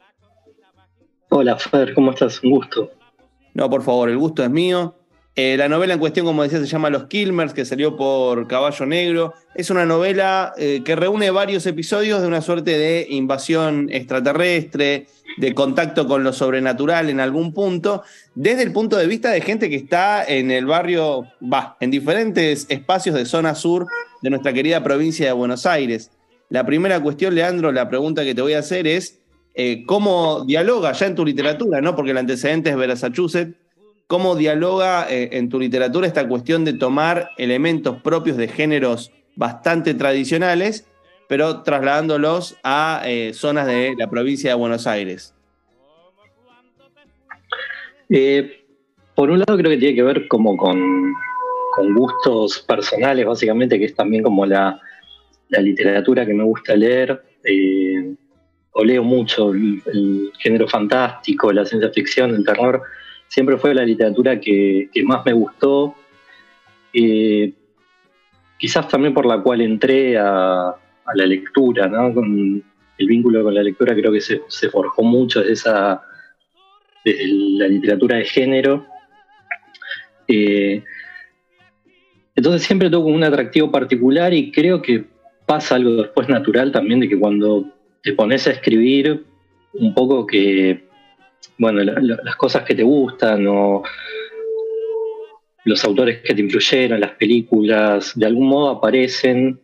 [1.35, 2.43] Hola, Fer, ¿cómo estás?
[2.43, 2.91] Un gusto.
[3.55, 4.95] No, por favor, el gusto es mío.
[5.35, 8.85] Eh, la novela en cuestión, como decía, se llama Los Kilmers, que salió por Caballo
[8.85, 9.33] Negro.
[9.55, 15.07] Es una novela eh, que reúne varios episodios de una suerte de invasión extraterrestre,
[15.39, 18.03] de contacto con lo sobrenatural en algún punto,
[18.35, 22.67] desde el punto de vista de gente que está en el barrio, va, en diferentes
[22.69, 23.87] espacios de zona sur
[24.21, 26.11] de nuestra querida provincia de Buenos Aires.
[26.51, 29.22] La primera cuestión, Leandro, la pregunta que te voy a hacer es,
[29.55, 31.95] eh, cómo dialoga ya en tu literatura, ¿no?
[31.95, 33.55] Porque el antecedente es Massachusetts,
[34.07, 39.93] cómo dialoga eh, en tu literatura esta cuestión de tomar elementos propios de géneros bastante
[39.95, 40.87] tradicionales,
[41.29, 45.35] pero trasladándolos a eh, zonas de la provincia de Buenos Aires.
[49.15, 51.15] por un lado creo que tiene que ver como con,
[51.95, 54.79] gustos personales, básicamente, que es también como la,
[55.49, 57.32] la literatura que me gusta leer
[58.73, 62.83] o leo mucho el, género fantástico, la ciencia ficción, el terror,
[63.29, 65.95] siempre fue la literatura que, más me gustó.
[66.93, 67.53] Eh,
[68.59, 70.75] quizás también por la cual entré a,
[71.15, 72.09] la lectura, ¿no?
[72.99, 76.03] El vínculo con la lectura creo que se, forjó mucho desde, esa,
[77.05, 78.87] la literatura de género.
[80.29, 80.83] Eh,
[82.35, 85.05] entonces siempre tuvo un atractivo particular y creo que
[85.45, 87.67] pasa algo después natural también de que cuando
[88.03, 89.25] te pones a escribir
[89.75, 90.85] un poco que,
[91.59, 93.83] bueno, las cosas que te gustan o
[95.65, 99.61] los autores que te influyeron, las películas, de algún modo aparecen.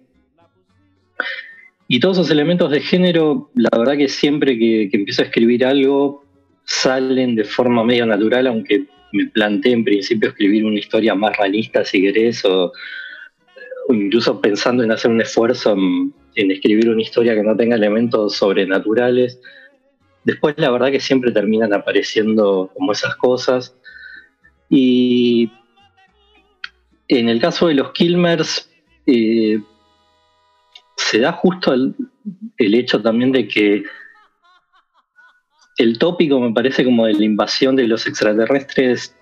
[1.89, 6.25] Y todos esos elementos de género, la verdad que siempre que, empiezo a escribir algo,
[6.65, 11.85] salen de forma medio natural, aunque me planteé en principio escribir una historia más realista,
[11.85, 12.73] si querés, o,
[13.89, 17.77] o incluso pensando en hacer un esfuerzo en, en escribir una historia que no tenga
[17.77, 19.41] elementos sobrenaturales.
[20.25, 23.77] Después la verdad que siempre terminan apareciendo como esas cosas.
[24.71, 25.51] Y
[27.09, 28.71] en el caso de los Kilmers,
[29.07, 29.61] eh,
[30.97, 31.95] se da justo el,
[32.59, 33.83] hecho también de que
[35.79, 39.17] el tópico me parece como de la invasión de los extraterrestres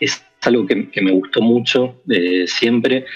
[0.00, 3.06] es algo que, me gustó mucho eh, siempre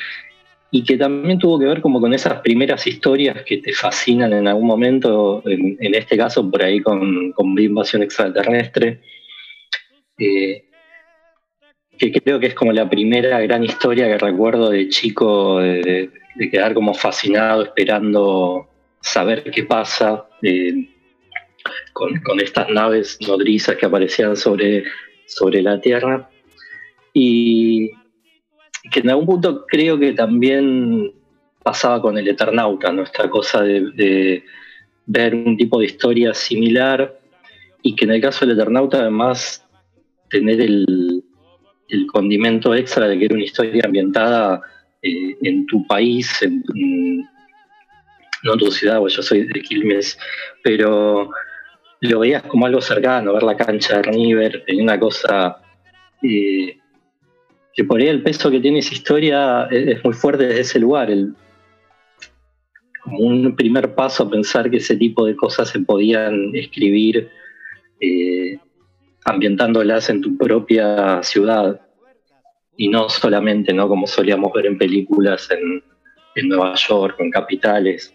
[0.71, 4.49] y que también tuvo que ver como con esas primeras historias que te fascinan en
[4.49, 9.01] algún momento, en, este caso por ahí con, con invasión extraterrestre,
[10.19, 10.65] eh,
[11.99, 16.11] que creo que es como la primera gran historia que recuerdo de chico, de,
[16.51, 18.69] quedar como fascinado esperando
[19.01, 20.89] saber qué pasa eh,
[21.93, 24.85] con, estas naves nodrizas que aparecían sobre,
[25.27, 26.31] sobre la Tierra.
[27.13, 27.91] Y,
[28.91, 31.13] que en algún punto creo que también
[31.63, 34.45] pasaba con el Eternauta, nuestra cosa de,
[35.07, 37.19] ver un tipo de historia similar
[37.83, 39.67] y que en el caso del Eternauta además
[40.29, 41.25] tener el,
[42.13, 44.61] condimento extra de que era una historia ambientada
[45.01, 46.63] eh, en tu país, en,
[48.43, 50.19] no en tu ciudad, yo soy de Quilmes,
[50.63, 51.31] pero
[52.01, 55.63] lo veías como algo cercano, ver la cancha de River, tenía una cosa
[56.23, 56.79] eh,
[57.75, 61.11] que por ahí el peso que tiene esa historia es, muy fuerte desde ese lugar,
[61.11, 61.35] el,
[63.03, 67.31] como un primer paso a pensar que ese tipo de cosas se podían escribir
[68.01, 68.59] eh,
[69.25, 71.81] ambientándolas en tu propia ciudad
[72.77, 73.89] y no solamente ¿no?
[73.89, 75.83] como solíamos ver en películas en,
[76.49, 78.15] Nueva York en capitales.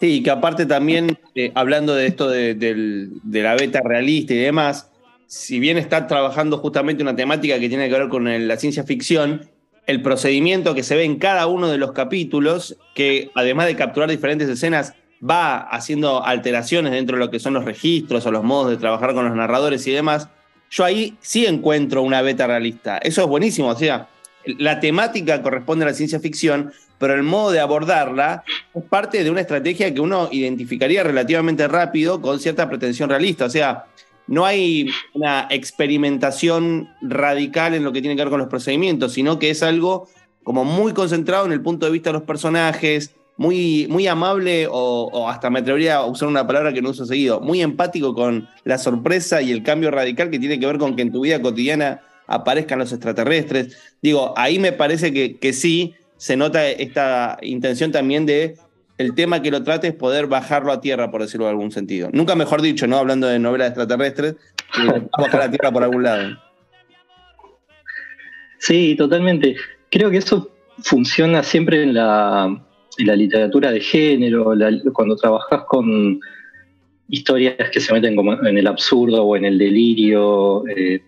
[0.00, 4.92] Sí, que aparte también, eh, hablando de esto de, la beta realista y demás,
[5.28, 9.48] si bien está trabajando justamente una temática que tiene que ver con la ciencia ficción,
[9.86, 14.08] el procedimiento que se ve en cada uno de los capítulos, que además de capturar
[14.08, 18.70] diferentes escenas, va haciendo alteraciones dentro de lo que son los registros o los modos
[18.70, 20.28] de trabajar con los narradores y demás,
[20.70, 22.96] yo ahí sí encuentro una beta realista.
[22.98, 24.08] Eso es buenísimo, o sea,
[24.46, 29.30] la temática corresponde a la ciencia ficción, pero el modo de abordarla es parte de
[29.30, 33.44] una estrategia que uno identificaría relativamente rápido con cierta pretensión realista.
[33.44, 33.84] O sea,
[34.28, 39.38] no hay una experimentación radical en lo que tiene que ver con los procedimientos, sino
[39.38, 40.08] que es algo
[40.44, 45.28] como muy concentrado en el punto de vista de los personajes, muy, muy amable o,
[45.28, 48.78] hasta me atrevería a usar una palabra que no uso seguido, muy empático con la
[48.78, 52.00] sorpresa y el cambio radical que tiene que ver con que en tu vida cotidiana
[52.26, 53.76] aparezcan los extraterrestres.
[54.02, 58.56] Digo, ahí me parece que, que sí se nota esta intención también de
[58.98, 62.10] el tema que lo trate es poder bajarlo a tierra, por decirlo de algún sentido.
[62.12, 62.98] Nunca mejor dicho, ¿no?
[62.98, 64.34] Hablando de novelas extraterrestres,
[65.16, 66.36] bajar a tierra por algún lado.
[68.58, 69.56] Sí, totalmente.
[69.90, 70.50] Creo que eso
[70.82, 72.60] funciona siempre en la,
[72.98, 74.52] literatura de género,
[74.92, 76.18] cuando trabajas con
[77.08, 81.00] historias que se meten como en el absurdo o en el delirio, eh,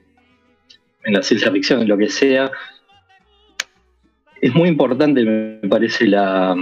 [1.04, 2.52] en la ciencia ficción, en lo que sea,
[4.40, 6.56] es muy importante, me parece, la...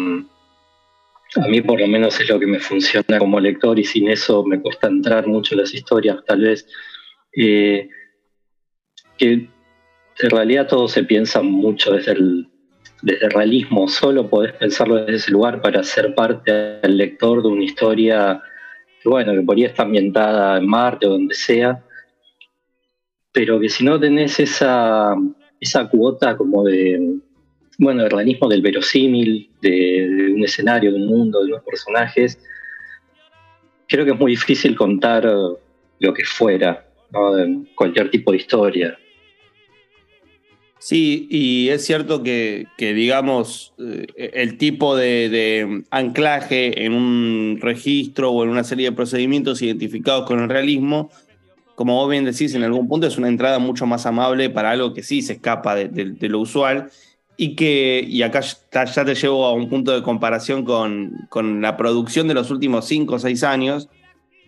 [1.36, 4.44] A mí por lo menos es lo que me funciona como lector y sin eso
[4.44, 6.66] me cuesta entrar mucho en las historias, tal vez.
[7.36, 7.88] Eh,
[9.18, 12.48] que en realidad todo se piensa mucho desde el,
[13.02, 17.64] desde realismo, solo podés pensarlo desde ese lugar para ser parte del lector de una
[17.64, 18.42] historia
[19.02, 21.84] que, bueno, que podría estar ambientada en Marte o donde sea,
[23.32, 25.14] pero que si no tenés esa,
[25.60, 27.18] esa cuota como de,
[27.78, 32.38] bueno, el realismo del verosímil, de, un escenario, de un mundo, de unos personajes,
[33.86, 36.88] creo que es muy difícil contar lo que fuera,
[37.76, 38.98] cualquier tipo de historia.
[40.80, 48.42] Sí, y es cierto que, digamos, eh, el tipo de, anclaje en un registro o
[48.42, 51.10] en una serie de procedimientos identificados con el realismo,
[51.76, 54.94] como vos bien decís, en algún punto es una entrada mucho más amable para algo
[54.94, 56.90] que sí se escapa de lo usual
[57.40, 61.76] y que, y acá ya te llevo a un punto de comparación con, con la
[61.76, 63.88] producción de los últimos cinco o seis años,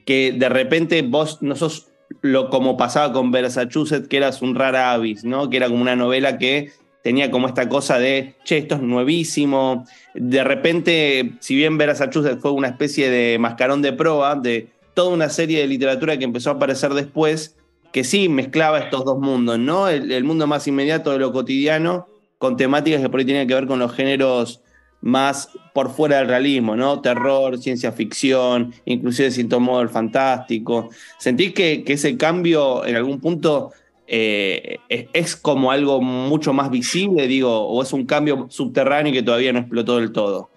[0.05, 1.87] que de repente vos no sos
[2.21, 5.49] lo como pasaba con Massachusetts, que eras un rara avis, ¿no?
[5.49, 6.73] Que era como una novela que
[7.05, 9.87] tenía como esta cosa de, che, esto es nuevísimo.
[10.15, 15.29] De repente, si bien Massachusetts fue una especie de mascarón de proa de toda una
[15.29, 17.57] serie de literatura que empezó a aparecer después,
[17.93, 19.87] que sí mezclaba estos dos mundos, ¿no?
[19.89, 22.10] el mundo más inmediato de lo cotidiano
[22.41, 24.63] con temáticas que por ahí tienen que ver con los géneros
[25.03, 27.03] más por fuera del realismo, ¿no?
[27.03, 30.89] Terror, ciencia ficción, inclusive cierto modo el fantástico.
[31.19, 33.73] ¿Sentís que, ese cambio en algún punto
[34.07, 39.53] eh, es, como algo mucho más visible, digo, o es un cambio subterráneo que todavía
[39.53, 40.49] no explotó del todo?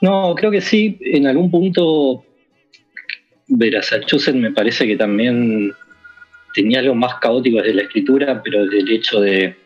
[0.00, 2.24] No, creo que sí, en algún punto
[3.48, 5.72] Verasachusetts me parece que también
[6.54, 9.56] tenía algo más caótico desde la escritura, pero del hecho de,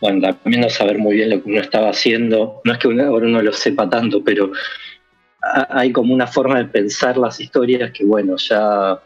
[0.00, 2.60] bueno, también no saber muy bien lo que uno estaba haciendo.
[2.64, 4.52] No es que uno, uno lo sepa tanto, pero
[5.40, 9.00] hay como una forma de pensar las historias que, bueno, ya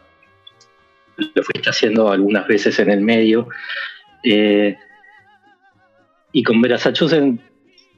[1.17, 3.47] lo fuiste haciendo algunas veces en el medio.
[4.23, 4.75] Eh,
[6.31, 7.39] y con Verasachusetts,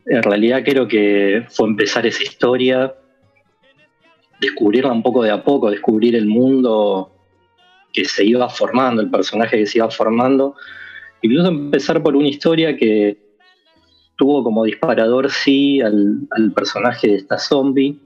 [0.08, 2.94] en realidad creo que fue empezar esa historia,
[4.40, 7.15] descubrirla un poco de a poco, descubrir el mundo
[7.96, 10.56] que se iba formando, el personaje que se iba formando,
[11.22, 13.18] incluso empezar por una historia que
[14.18, 17.98] tuvo como disparador, sí, al, personaje de esta zombie,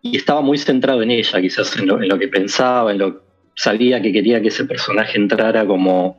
[0.00, 3.22] y estaba muy centrado en ella, quizás en lo, que pensaba, en lo,
[3.54, 6.16] sabía que quería que ese personaje entrara como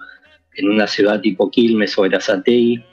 [0.56, 2.84] en una ciudad tipo Quilmes o Erazatei,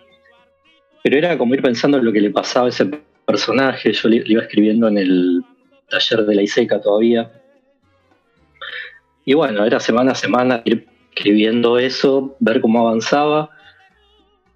[1.03, 2.87] pero era como ir pensando en lo que le pasaba a ese
[3.27, 5.45] personaje, yo le, iba escribiendo en el
[5.89, 7.31] taller de la ISECA todavía,
[9.25, 13.51] y bueno, era semana a semana ir escribiendo eso, ver cómo avanzaba,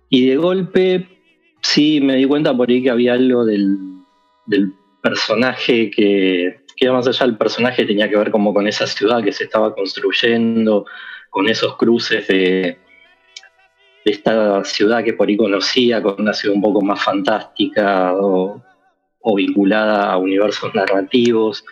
[0.09, 1.09] y de golpe
[1.61, 3.77] sí me di cuenta por ahí que había algo del,
[4.47, 9.23] del personaje que, que más allá del personaje tenía que ver como con esa ciudad
[9.23, 10.87] que se estaba construyendo,
[11.31, 12.79] con esos cruces de,
[14.07, 18.63] de esta ciudad que por ahí conocía, con una ciudad un poco más fantástica o,
[19.35, 21.65] vinculada a universos narrativos.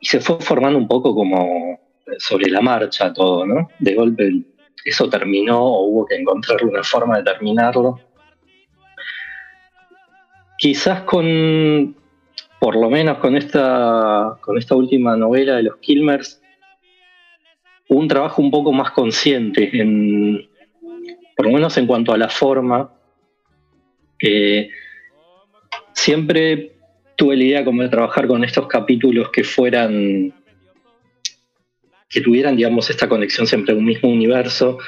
[0.00, 1.80] Y se fue formando un poco como
[2.18, 3.68] sobre la marcha todo, ¿no?
[3.78, 4.44] De golpe
[4.84, 8.00] eso terminó o hubo que encontrar una forma de terminarlo.
[10.56, 11.94] Quizás con,
[12.58, 16.40] por lo menos con esta, con esta última novela de los Kilmers,
[17.88, 20.48] un trabajo un poco más consciente, en,
[21.36, 22.92] por lo menos en cuanto a la forma.
[25.92, 26.77] siempre
[27.18, 30.32] tuve la idea como de trabajar con estos capítulos que fueran,
[32.08, 34.78] que tuvieran, digamos, esta conexión siempre a un mismo universo,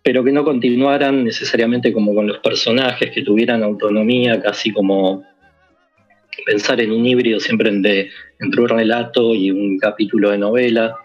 [0.00, 5.24] pero que no continuaran necesariamente como con los personajes, que tuvieran autonomía, casi como
[6.46, 10.98] pensar en un híbrido siempre entre, entre un relato y un capítulo de novela.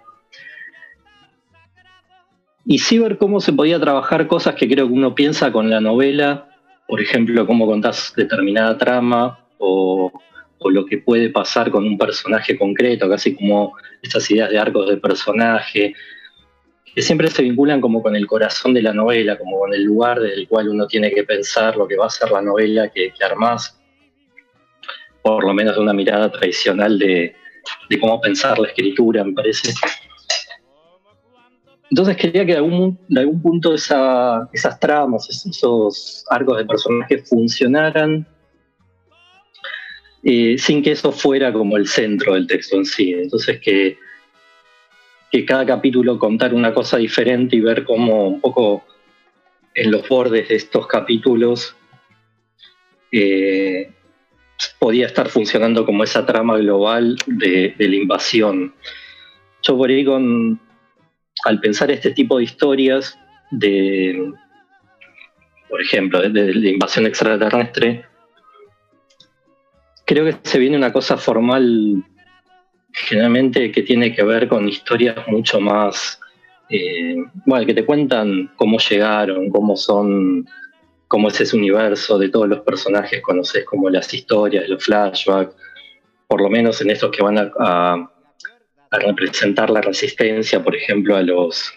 [2.68, 5.82] Y sí ver cómo se podía trabajar cosas que creo que uno piensa con la
[5.82, 6.50] novela,
[6.88, 10.12] por ejemplo, cómo contás determinada trama o,
[10.66, 14.96] lo que puede pasar con un personaje concreto, casi como estas ideas de arcos de
[14.96, 15.94] personaje,
[16.96, 20.22] que siempre se vinculan como con el corazón de la novela, como con el lugar
[20.22, 23.26] del cual uno tiene que pensar lo que va a ser la novela que, que
[23.26, 23.78] armás,
[25.22, 27.36] por lo menos de una mirada tradicional de,
[27.90, 29.74] de cómo pensar la escritura, me parece.
[31.94, 38.26] Entonces quería que de algún, algún punto esas tramas, esos arcos de personajes funcionaran
[40.24, 43.14] eh, sin que eso fuera como el centro del texto en sí.
[43.14, 43.98] Entonces que,
[45.48, 48.86] cada capítulo contar una cosa diferente y ver cómo un poco
[49.74, 51.76] en los bordes de estos capítulos
[53.12, 53.92] eh,
[54.78, 58.76] podía estar funcionando como esa trama global de, de la invasión.
[59.64, 60.60] Yo por ahí con,
[61.46, 63.18] al pensar este tipo de historias
[63.52, 64.32] de,
[65.70, 68.06] por ejemplo, de, la invasión extraterrestre,
[70.06, 72.04] creo que se viene una cosa formal
[72.92, 76.20] generalmente que tiene que ver con historias mucho más,
[76.70, 80.48] eh, bueno, que te cuentan cómo llegaron, cómo son,
[81.08, 85.56] cómo es ese universo de todos los personajes, conoces como las historias, los flashbacks,
[86.28, 88.10] por lo menos en estos que van a
[88.92, 91.74] representar la resistencia, por ejemplo, a los,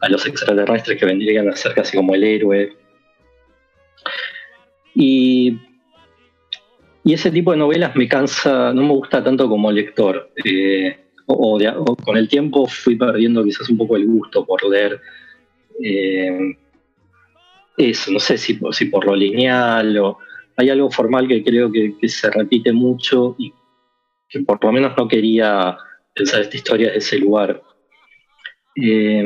[0.00, 2.76] a los extraterrestres que vendrían a ser casi como el héroe.
[4.94, 5.58] Y,
[7.04, 10.30] y ese tipo de novelas me cansa, no me gusta tanto como lector.
[10.42, 10.96] Eh,
[11.26, 11.58] o,
[12.02, 15.00] con el tiempo fui perdiendo quizás un poco el gusto por leer
[15.82, 16.56] eh,
[17.76, 20.18] eso, no sé si, por lo lineal o
[20.56, 23.52] hay algo formal que creo que, que se repite mucho y
[24.28, 25.76] que por lo menos no quería
[26.14, 27.62] pensar esta historia de ese lugar.
[28.76, 29.24] Eh,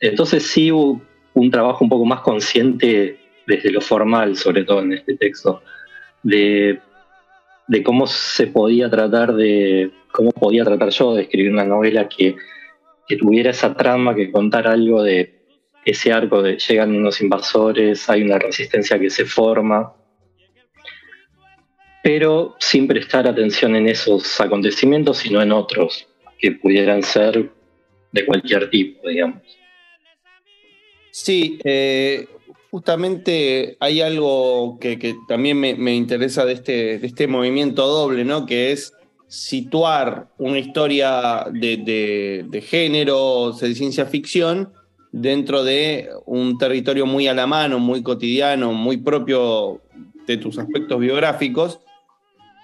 [0.00, 1.00] entonces sí hubo
[1.34, 5.62] un trabajo un poco más consciente desde lo formal, sobre todo en este texto,
[6.22, 6.80] de,
[7.84, 12.36] cómo se podía tratar de, cómo podía tratar yo de escribir una novela que,
[13.06, 15.40] que tuviera esa trama, que contara algo de
[15.84, 19.94] ese arco de llegan unos invasores, hay una resistencia que se forma,
[22.02, 26.08] pero sin prestar atención en esos acontecimientos, sino en otros
[26.38, 27.50] que pudieran ser
[28.12, 29.42] de cualquier tipo, digamos.
[31.10, 32.26] Sí, eh,
[32.70, 38.46] justamente hay algo que, también me, interesa de este, de este movimiento doble, ¿no?
[38.46, 38.94] Que es
[39.26, 44.72] situar una historia de, de, género, de ciencia ficción,
[45.12, 49.80] dentro de un territorio muy a la mano, muy cotidiano, muy propio
[50.26, 51.80] de tus aspectos biográficos,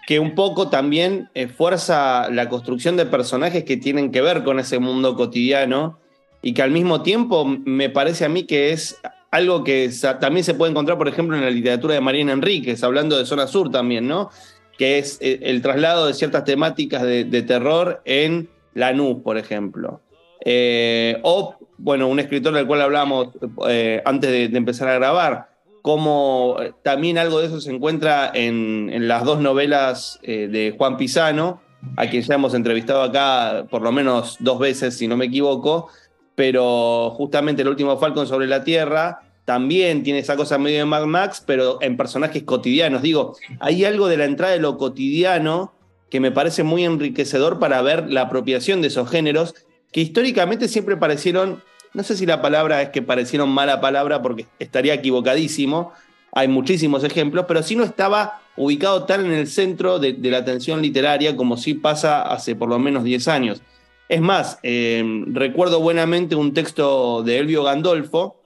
[0.07, 4.79] que un poco también fuerza la construcción de personajes que tienen que ver con ese
[4.79, 5.99] mundo cotidiano
[6.43, 9.01] y que al mismo tiempo me parece a mí que es
[9.31, 13.19] algo que también se puede encontrar, por ejemplo, en la literatura de Mariana Enríquez, hablando
[13.19, 14.31] de Zona Sur también, ¿no?
[14.79, 20.01] Que es eh, el traslado de ciertas temáticas de, terror en Lanús, por ejemplo.
[20.45, 23.29] Eh, o, bueno, un escritor del cual hablamos
[23.69, 25.49] eh, antes de empezar a grabar,
[25.83, 31.61] como también algo de eso se encuentra en, las dos novelas de Juan Pisano,
[31.97, 35.89] a quien ya hemos entrevistado acá por lo menos dos veces, si no me equivoco,
[36.37, 41.07] pero justamente el último Falcon sobre la Tierra también tiene esa cosa medio de Mad
[41.07, 43.03] Max, pero en personajes cotidianos.
[43.03, 45.73] Digo, hay algo de la entrada de lo cotidiano
[46.11, 49.55] que me parece muy enriquecedor para ver la apropiación de esos géneros
[49.93, 51.63] que históricamente siempre parecieron,
[51.95, 55.93] no sé si la palabra es que parecieron mala palabra porque estaría equivocadísimo,
[56.33, 60.83] hay muchísimos ejemplos, pero sí no estaba ubicado tan en el centro de, la atención
[60.83, 63.63] literaria como sí pasa hace por lo menos 10 años.
[64.09, 68.41] Es más, eh, recuerdo buenamente un texto de Elvio Gandolfo,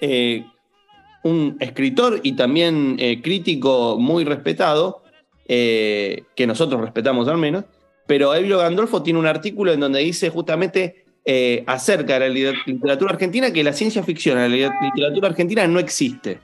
[0.00, 0.44] eh,
[1.22, 5.00] un escritor y también eh, crítico muy respetado,
[5.44, 7.64] que nosotros respetamos al menos,
[8.06, 11.04] pero Elvio Gandolfo tiene un artículo en donde dice justamente
[11.66, 16.40] acerca de la literatura argentina que la ciencia ficción la literatura argentina no existe.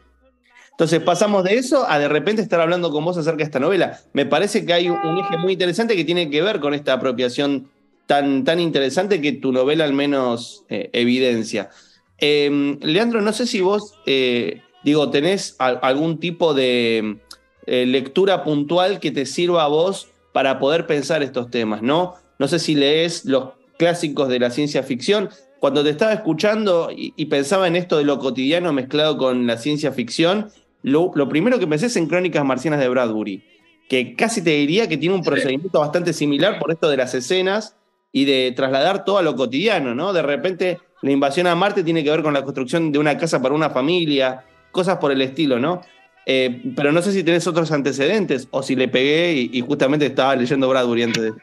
[0.73, 3.99] Entonces pasamos de eso a de repente estar hablando con vos acerca de esta novela.
[4.13, 7.71] Me parece que hay un eje muy interesante que tiene que ver con esta apropiación
[8.09, 11.69] tan, tan interesante que tu novela al menos eh, evidencia.
[12.17, 17.19] Em, Leandro, no sé si vos, eh, digo, tenés algún tipo de
[17.67, 22.15] eh, lectura puntual que te sirva a vos para poder pensar estos temas, ¿no?
[22.39, 25.29] No sé si lees los clásicos de la ciencia ficción.
[25.61, 29.91] Cuando te estaba escuchando y pensaba en esto de lo cotidiano mezclado con la ciencia
[29.91, 30.51] ficción,
[30.83, 33.43] lo, primero que pensé es en Crónicas Marcianas de Bradbury,
[33.89, 37.75] que casi te diría que tiene un procedimiento bastante similar por esto de las escenas
[38.13, 40.13] y de trasladar todo a lo cotidiano, ¿no?
[40.13, 43.41] De repente la invasión a Marte tiene que ver con la construcción de una casa
[43.41, 45.83] para una familia, cosas por el estilo, ¿no?
[46.27, 50.37] Eh, pero no sé si tenés otros antecedentes o si le pegué y, justamente estaba
[50.37, 51.43] leyendo Bradbury antes de esto.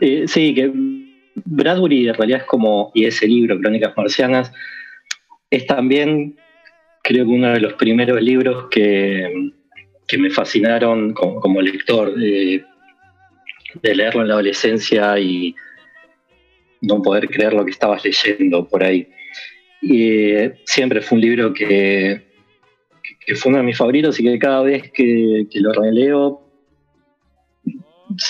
[0.00, 0.70] Eh, sí, que
[1.44, 4.52] Bradbury en realidad es como, y ese libro, Crónicas Marcianas,
[5.50, 6.36] es también
[7.02, 9.50] creo que uno de los primeros libros que,
[10.18, 12.14] me fascinaron como, lector,
[13.82, 15.54] de, leerlo en la adolescencia y
[16.80, 19.08] no poder creer lo que estabas leyendo por ahí.
[19.82, 22.28] Y eh, siempre fue un libro que,
[23.36, 26.46] fue uno de mis favoritos y que cada vez que, lo releo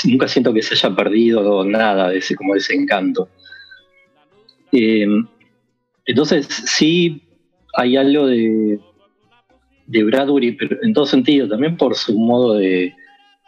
[0.05, 3.29] nunca siento que se haya perdido nada de ese, como ese encanto.
[4.73, 5.07] Eh,
[6.05, 7.23] entonces sí
[7.75, 8.79] hay algo de,
[9.87, 12.95] de Bradbury, pero en todo sentido, también por su modo de,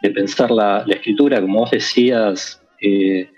[0.09, 3.29] pensar la, escritura, como vos decías, eh,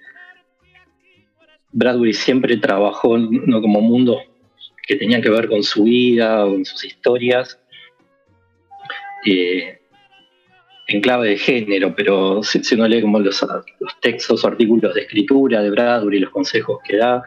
[1.72, 4.18] Bradbury siempre trabajó no como mundos
[4.88, 7.60] que tenían que ver con su vida, con sus historias,
[9.26, 9.80] eh,
[10.88, 13.42] en clave de género, pero si, uno lee como los,
[13.80, 17.24] los, textos o artículos de escritura de Bradbury, los consejos que da,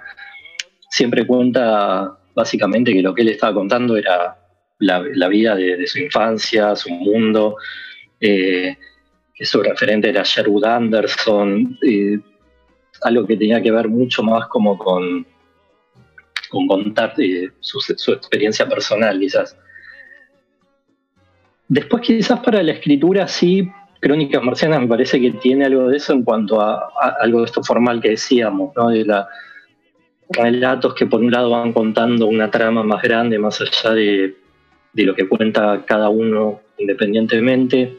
[0.89, 4.36] siempre cuenta básicamente que lo que él estaba contando era
[4.78, 7.57] la, vida de, su infancia, su mundo,
[8.20, 8.76] eh,
[9.45, 11.78] su referente era Sherwood Anderson,
[13.03, 15.26] algo que tenía que ver mucho más como con,
[16.49, 19.57] con contar eh, su, experiencia personal, quizás.
[21.68, 23.70] Después quizás para la escritura sí,
[24.01, 27.62] Crónicas Marcianas me parece que tiene algo de eso en cuanto a, algo de esto
[27.62, 28.89] formal que decíamos, ¿no?
[28.89, 29.28] de la,
[30.30, 34.36] relatos que por un lado van contando una trama más grande, más allá de,
[34.95, 37.97] lo que cuenta cada uno independientemente.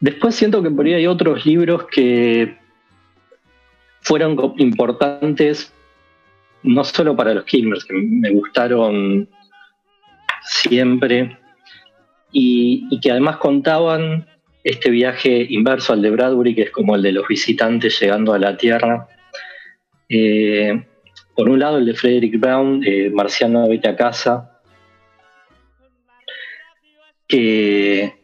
[0.00, 2.56] Después siento que por ahí hay otros libros que
[4.00, 5.72] fueron importantes
[6.62, 9.28] no solo para los Kilmers, que me gustaron
[10.42, 11.38] siempre,
[12.32, 14.26] y, que además contaban
[14.64, 18.38] este viaje inverso al de Bradbury, que es como el de los visitantes llegando a
[18.38, 19.08] la Tierra,
[20.08, 20.84] eh,
[21.34, 24.60] por un lado, el de Frederick Brown, eh, Marciano Vete a Casa,
[27.28, 28.17] que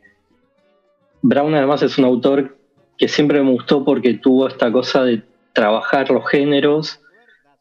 [1.26, 2.58] Brown además es un autor
[2.98, 5.22] que siempre me gustó porque tuvo esta cosa de
[5.54, 7.00] trabajar los géneros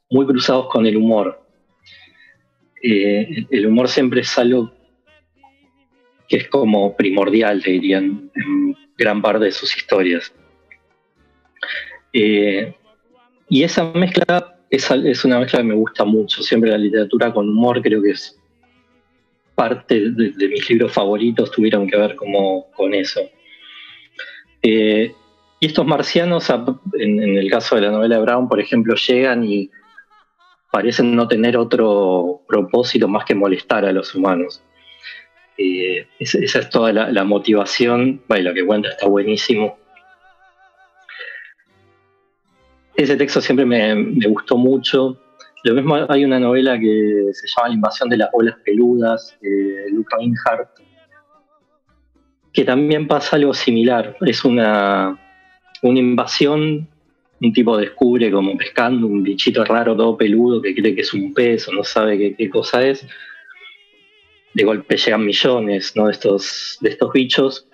[0.10, 1.42] muy cruzados con el humor.
[2.84, 4.70] Eh, el humor siempre es algo
[6.28, 10.34] que es como primordial, dirían, en gran parte de sus historias.
[12.12, 12.76] Eh,
[13.48, 16.44] y esa mezcla es, una mezcla que me gusta mucho.
[16.44, 18.38] Siempre la literatura con humor creo que es
[19.56, 23.22] parte de, mis libros favoritos, tuvieron que ver como con eso.
[24.64, 25.14] Eh,
[25.60, 26.50] y estos marcianos,
[26.94, 29.70] en, el caso de la novela de Brown, por ejemplo, llegan y
[30.72, 34.64] parecen no tener otro propósito más que molestar a los humanos.
[35.58, 38.22] Eh, esa, es toda la, motivación.
[38.28, 39.78] Bueno, lo que cuenta está buenísimo.
[42.96, 45.18] Ese texto siempre me, gustó mucho.
[45.64, 49.86] Lo mismo hay una novela que se llama La invasión de las olas peludas, de
[49.92, 50.80] Luca Inhardt,
[52.54, 54.16] que también pasa algo similar.
[54.22, 55.18] Es una,
[55.82, 56.88] una invasión,
[57.42, 61.34] un tipo descubre como pescando un bichito raro, todo peludo, que cree que es un
[61.34, 63.06] pez o no sabe qué, cosa es.
[64.54, 66.06] De golpe llegan millones ¿no?
[66.06, 67.68] de, estos, de estos bichos.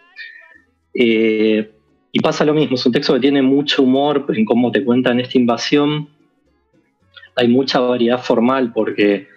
[0.93, 1.71] Eh,
[2.11, 5.19] y pasa lo mismo, es un texto que tiene mucho humor en cómo te cuentan
[5.19, 6.09] esta invasión.
[7.35, 9.27] Hay mucha variedad formal porque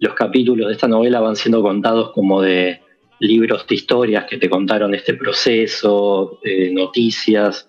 [0.00, 2.80] los capítulos de esta novela van siendo contados como de
[3.22, 7.68] libros de historias que te contaron este proceso, eh, noticias.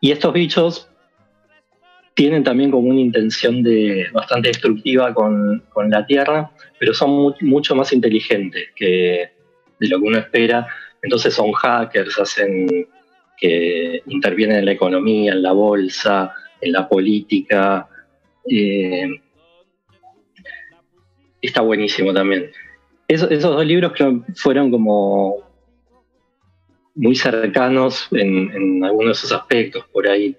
[0.00, 0.88] Y estos bichos
[2.14, 7.92] tienen también como una intención de, bastante destructiva con, la Tierra, pero son mucho más
[7.92, 9.30] inteligentes que
[9.78, 10.66] de lo que uno espera.
[11.02, 12.88] Entonces son hackers, hacen
[13.36, 17.88] que intervienen en la economía, en la bolsa, en la política.
[18.48, 19.06] Eh,
[21.42, 22.50] está buenísimo también.
[23.08, 25.42] Esos dos libros creo fueron como
[26.94, 30.36] muy cercanos en, algunos de esos aspectos por ahí.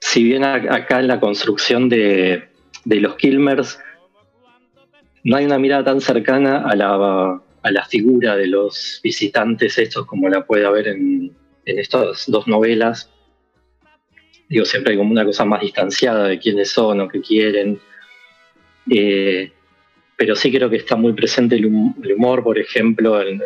[0.00, 2.48] Si bien acá en la construcción de,
[2.84, 3.78] de los Kilmers
[5.24, 10.06] no hay una mirada tan cercana a la a la figura de los visitantes estos
[10.06, 13.10] como la puede haber en, estas dos novelas.
[14.48, 17.78] Digo, siempre hay como una cosa más distanciada de quiénes son o qué quieren.
[18.90, 19.52] Eh,
[20.18, 23.40] pero sí creo que está muy presente el, humor, por ejemplo, en,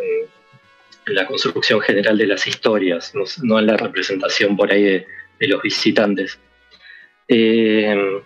[1.04, 3.12] la construcción general de las historias,
[3.42, 5.06] no, en la representación por ahí de,
[5.48, 6.40] los visitantes.
[7.28, 8.22] Eh,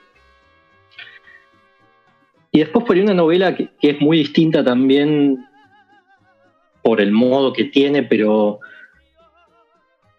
[2.52, 5.44] y después por ahí una novela que, es muy distinta también
[6.82, 8.60] por el modo que tiene, pero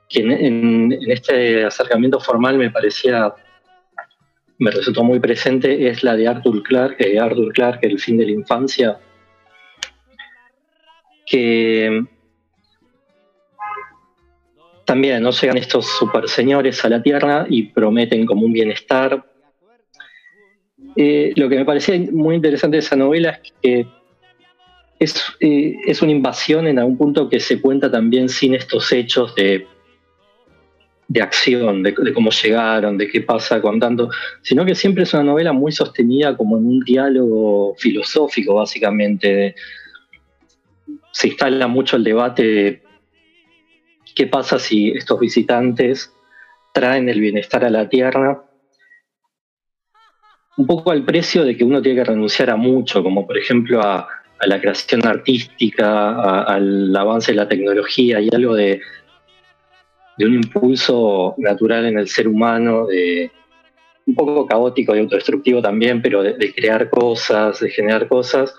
[0.10, 3.34] que en, este acercamiento formal me parecía,
[4.60, 8.26] me resultó muy presente, es la de Arthur Clarke, eh, Arthur Clarke, El fin de
[8.26, 9.00] la infancia,
[11.26, 12.04] que
[14.86, 19.26] también no llegan estos super señores a la tierra y prometen como un bienestar.
[20.96, 23.88] Eh, lo que me parecía muy interesante de esa novela es que
[25.40, 29.68] eh, es, una invasión en algún punto que se cuenta también sin estos hechos de,
[31.08, 34.10] de acción, de, cómo llegaron, de qué pasa contando,
[34.42, 39.56] sino que siempre es una novela muy sostenida como en un diálogo filosófico, básicamente.
[41.12, 42.82] Se instala mucho el debate de
[44.16, 46.12] qué pasa si estos visitantes
[46.74, 48.44] traen el bienestar a la tierra,
[50.58, 53.82] un poco al precio de que uno tiene que renunciar a mucho, como por ejemplo
[53.82, 54.08] a
[54.46, 58.82] la creación artística, al avance de la tecnología y algo de,
[60.18, 63.32] de un impulso natural en el ser humano, de
[64.06, 68.56] un poco caótico y autodestructivo también, pero de, crear cosas, de generar cosas,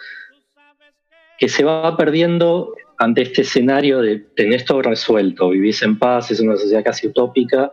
[1.38, 6.40] que se va perdiendo ante este escenario de tener todo resuelto, vivís en paz, es
[6.40, 7.72] una sociedad casi utópica,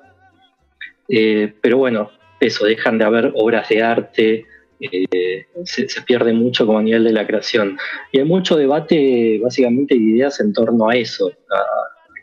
[1.10, 4.46] eh, pero bueno, eso, dejan de haber obras de arte,
[4.80, 7.78] eh, se, pierde mucho como a nivel de la creación.
[8.12, 11.64] Y hay mucho debate, básicamente, de ideas en torno a eso, a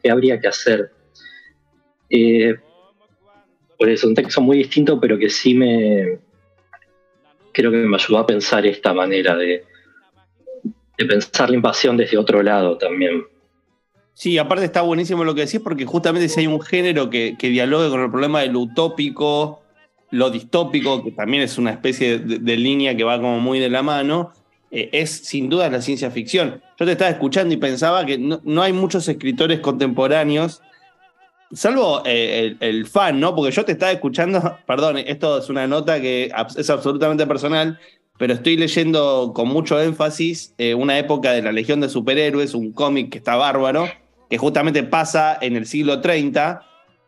[0.02, 0.90] qué habría que hacer.
[2.12, 2.54] Eh,
[3.76, 6.20] por eso, un texto muy distinto, pero que sí me.
[7.52, 9.64] Creo que me ayudó a pensar esta manera de,
[10.96, 13.24] de pensar la invasión desde otro lado también.
[14.14, 17.48] Sí, aparte está buenísimo lo que decís, porque justamente si hay un género que, que
[17.48, 19.62] dialogue con el problema del utópico,
[20.12, 23.82] lo distópico, que también es una especie de, línea que va como muy de la
[23.82, 24.32] mano,
[24.70, 26.60] eh, es sin duda la ciencia ficción.
[26.78, 30.60] Yo te estaba escuchando y pensaba que no, hay muchos escritores contemporáneos,
[31.52, 33.34] salvo eh, el, fan, ¿no?
[33.34, 37.78] Porque yo te estaba escuchando, perdón, esto es una nota que es absolutamente personal,
[38.18, 42.72] pero estoy leyendo con mucho énfasis eh, una época de la Legión de Superhéroes, un
[42.72, 43.88] cómic que está bárbaro,
[44.30, 46.62] que justamente pasa en el siglo 30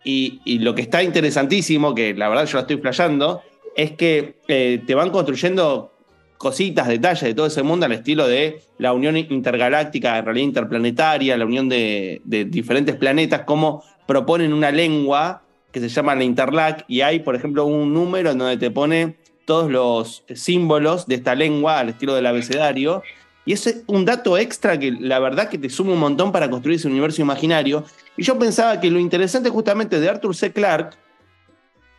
[0.05, 3.43] y, lo que está interesantísimo, que la verdad yo lo estoy flayando,
[3.75, 5.95] es que eh, te van construyendo
[6.37, 11.39] cositas, detalles de todo ese mundo al estilo de la unión intergaláctica, en realidad interplanetaria,
[11.39, 15.43] la unión de, diferentes planetas, cómo proponen una lengua
[15.73, 19.17] que se llama la Interlac, y hay, por ejemplo, un número en donde te pone
[19.45, 23.03] todos los símbolos de esta lengua al estilo del abecedario,
[23.45, 26.77] y es un dato extra que la verdad que te suma un montón para construir
[26.77, 27.85] ese universo imaginario.
[28.17, 30.53] Y yo pensaba que lo interesante justamente de Arthur C.
[30.53, 30.97] Clarke,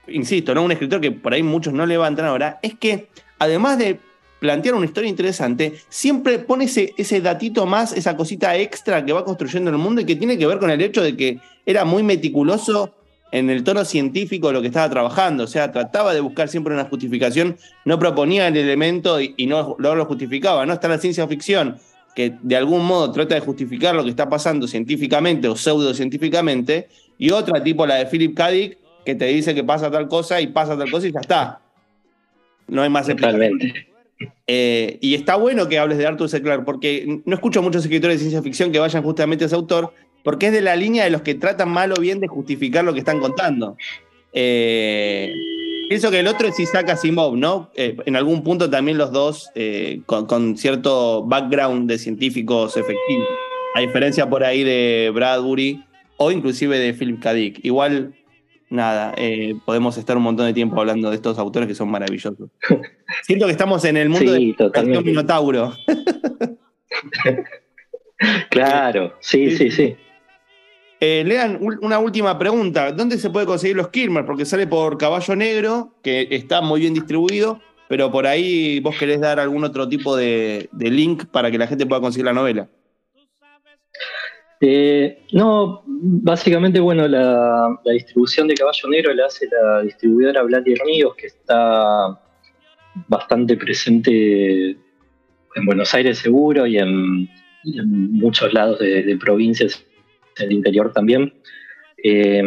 [0.08, 0.64] insisto, ¿no?
[0.64, 4.00] un escritor que por ahí muchos no levantan ahora, es que además de
[4.40, 9.26] plantear una historia interesante, siempre pone ese, ese datito más, esa cosita extra que va
[9.26, 12.04] construyendo el mundo y que tiene que ver con el hecho de que era muy
[12.04, 12.94] meticuloso
[13.32, 15.44] en el tono científico de lo que estaba trabajando.
[15.44, 20.06] O sea, trataba de buscar siempre una justificación, no proponía el elemento y, no, lo
[20.06, 20.66] justificaba.
[20.66, 21.78] No está la ciencia ficción
[22.16, 27.32] que de algún modo trata de justificar lo que está pasando científicamente o pseudocientíficamente, y
[27.32, 28.50] otra tipo la de Philip K.
[28.52, 31.60] Dick, que te dice que pasa tal cosa y pasa tal cosa y ya está.
[32.68, 33.06] No hay más.
[33.06, 33.95] Totalmente.
[34.48, 36.42] Eh, y está bueno que hables de Arthur C.
[36.42, 39.94] Clarke, porque no escucho muchos escritores de ciencia ficción que vayan justamente a ese autor,
[40.24, 42.94] porque es de la línea de los que tratan mal o bien de justificar lo
[42.94, 43.78] que están contando.
[44.34, 45.32] Eh,
[45.90, 47.70] pienso que el otro es Isaac Asimov, ¿no?
[47.76, 49.50] Eh, en algún punto también los dos
[50.06, 53.28] con, con cierto background de científicos efectivos,
[53.76, 55.84] a diferencia por ahí de Bradbury
[56.18, 57.34] o inclusive de Philip K.
[57.34, 57.60] Dick.
[57.64, 58.14] Igual,
[58.70, 62.50] nada, eh, podemos estar un montón de tiempo hablando de estos autores que son maravillosos.
[63.24, 65.74] Siento que estamos en el mundo Sí, de Minotauro.
[68.50, 69.98] Claro, sí, sí, sí.
[71.02, 72.92] Eh, Lean, una última pregunta.
[72.94, 74.26] ¿Dónde se puede conseguir los Kilmer?
[74.26, 77.60] Porque sale por Caballo Negro, que está muy bien distribuido,
[77.90, 81.68] pero por ahí vos querés dar algún otro tipo de, de link para que la
[81.68, 82.70] gente pueda conseguir la novela.
[84.62, 91.16] Eh, no, básicamente, bueno, la, distribución de Caballo Negro la hace la distribuidora Blatty Ríos,
[91.16, 92.20] que está
[93.08, 97.30] bastante presente en Buenos Aires seguro y en,
[97.64, 99.84] muchos lados de, provincias
[100.38, 101.34] del interior también.
[102.04, 102.44] Eh,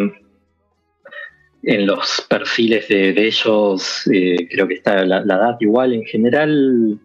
[1.64, 6.98] en los perfiles de, ellos eh, creo que está la, data igual en general.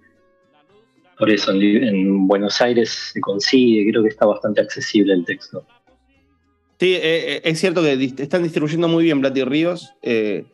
[1.18, 5.66] Por eso en, Buenos Aires se consigue, creo que está bastante accesible el texto.
[6.80, 10.46] Sí, eh, eh, es cierto que están distribuyendo muy bien Blatty Ríos eh,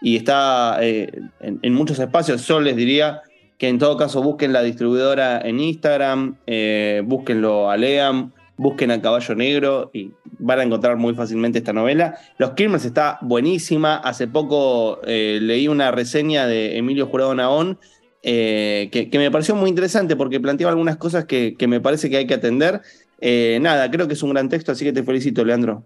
[0.00, 2.46] y está en, muchos espacios.
[2.46, 3.22] Yo les diría
[3.58, 6.36] que en todo caso busquen la distribuidora en Instagram,
[7.04, 12.18] búsquenlo a Leam, busquen a Caballo Negro y van a encontrar muy fácilmente esta novela.
[12.38, 13.96] Los Kilmers está buenísima.
[13.96, 17.78] Hace poco leí una reseña de Emilio Jurado Naón
[18.22, 22.10] eh, que, que me pareció muy interesante porque planteaba algunas cosas que, que me parece
[22.10, 22.80] que hay que atender.
[23.20, 25.82] Eh, nada, creo que es un gran texto, así que te felicito, Leandro.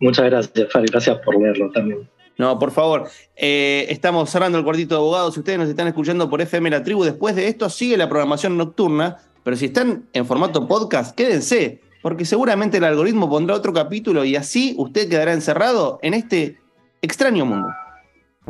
[0.00, 2.08] Muchas gracias, Fer, gracias por leerlo también.
[2.36, 3.08] No, por favor.
[3.36, 5.34] Eh, estamos cerrando el cuartito de abogados.
[5.34, 8.56] Si ustedes nos están escuchando por FM La Tribu, después de esto sigue la programación
[8.56, 9.18] nocturna.
[9.44, 14.36] Pero si están en formato podcast, quédense, porque seguramente el algoritmo pondrá otro capítulo y
[14.36, 16.58] así usted quedará encerrado en este
[17.02, 17.68] extraño mundo.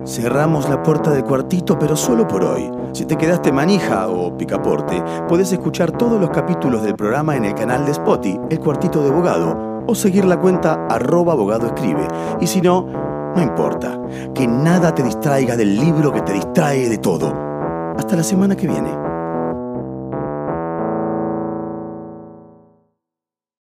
[0.02, 2.68] Cerramos la puerta del cuartito, pero solo por hoy.
[2.92, 7.54] Si te quedaste manija o picaporte, puedes escuchar todos los capítulos del programa en el
[7.54, 11.36] canal de Spotify, El Cuartito de Abogado, o seguir la cuenta arroba.
[12.40, 12.86] Y si no,
[13.36, 14.00] no importa.
[14.34, 17.32] Que nada te distraiga del libro que te distrae de todo.
[17.96, 19.13] Hasta la semana que viene.